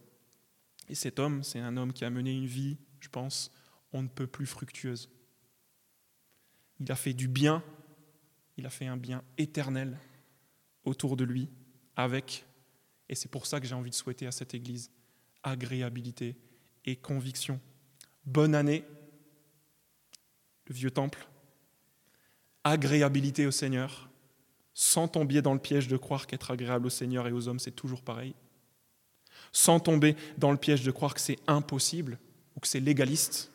Et 0.90 0.96
cet 0.96 1.20
homme, 1.20 1.44
c'est 1.44 1.60
un 1.60 1.76
homme 1.78 1.94
qui 1.94 2.06
a 2.06 2.10
mené 2.10 2.32
une 2.32 2.46
vie, 2.46 2.78
je 3.00 3.10
pense, 3.10 3.52
on 3.94 4.02
ne 4.04 4.08
peut 4.08 4.28
plus 4.28 4.46
fructueuse. 4.46 5.10
Il 6.80 6.92
a 6.92 6.96
fait 6.96 7.14
du 7.14 7.28
bien, 7.28 7.64
il 8.58 8.66
a 8.66 8.70
fait 8.70 8.86
un 8.86 8.98
bien 8.98 9.24
éternel 9.38 9.98
autour 10.84 11.18
de 11.18 11.24
lui, 11.24 11.50
avec, 11.96 12.46
et 13.10 13.16
c'est 13.16 13.30
pour 13.30 13.46
ça 13.46 13.60
que 13.60 13.68
j'ai 13.68 13.76
envie 13.76 13.90
de 13.90 13.96
souhaiter 13.96 14.28
à 14.28 14.32
cette 14.32 14.54
Église, 14.54 14.92
agréabilité 15.44 16.38
et 16.86 16.96
conviction. 16.96 17.60
Bonne 18.28 18.56
année, 18.56 18.84
le 20.68 20.76
vieux 20.76 20.92
temple, 20.92 21.26
agréabilité 22.66 23.48
au 23.48 23.52
Seigneur, 23.52 24.10
sans 24.74 25.08
tomber 25.08 25.42
dans 25.42 25.54
le 25.54 25.62
piège 25.62 25.88
de 25.88 25.96
croire 25.96 26.28
qu'être 26.28 26.52
agréable 26.52 26.88
au 26.88 26.90
Seigneur 26.90 27.26
et 27.30 27.32
aux 27.32 27.48
hommes, 27.48 27.58
c'est 27.58 27.72
toujours 27.72 28.02
pareil, 28.02 28.36
sans 29.54 29.80
tomber 29.80 30.18
dans 30.38 30.52
le 30.52 30.58
piège 30.58 30.84
de 30.84 30.92
croire 30.92 31.14
que 31.14 31.22
c'est 31.22 31.40
impossible 31.48 32.20
ou 32.58 32.60
que 32.60 32.68
c'est 32.68 32.82
légaliste 32.82 33.50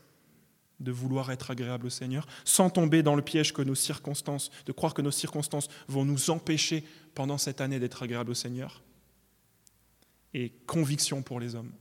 de 0.81 0.91
vouloir 0.91 1.31
être 1.31 1.51
agréable 1.51 1.87
au 1.87 1.91
Seigneur, 1.91 2.27
sans 2.47 2.71
tomber 2.71 3.03
dans 3.03 3.15
le 3.15 3.21
piège 3.21 3.53
que 3.53 3.61
nos 3.61 3.75
circonstances, 3.75 4.51
de 4.65 4.73
croire 4.73 4.95
que 4.95 5.03
nos 5.03 5.11
circonstances 5.11 5.69
vont 5.87 6.07
nous 6.07 6.31
empêcher 6.31 6.83
pendant 7.15 7.37
cette 7.37 7.61
année 7.61 7.79
d'être 7.79 8.03
agréable 8.03 8.31
au 8.31 8.35
Seigneur, 8.35 8.83
et 10.33 10.49
conviction 10.67 11.21
pour 11.21 11.41
les 11.41 11.57
hommes, 11.57 11.73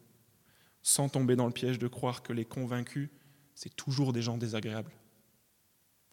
sans 0.82 1.10
tomber 1.10 1.36
dans 1.36 1.48
le 1.48 1.54
piège 1.54 1.80
de 1.80 1.88
croire 1.88 2.24
que 2.24 2.34
les 2.34 2.46
convaincus, 2.46 3.10
c'est 3.56 3.76
toujours 3.76 4.14
des 4.14 4.22
gens 4.22 4.38
désagréables 4.38 4.92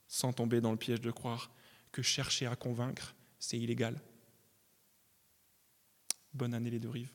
sans 0.08 0.32
tomber 0.32 0.60
dans 0.60 0.72
le 0.72 0.78
piège 0.78 1.02
de 1.02 1.10
croire 1.10 1.50
que 1.92 2.02
chercher 2.02 2.46
à 2.46 2.56
convaincre, 2.56 3.14
c'est 3.38 3.58
illégal. 3.58 4.00
Bonne 6.32 6.54
année 6.54 6.70
les 6.70 6.80
deux 6.80 6.88
rives. 6.88 7.12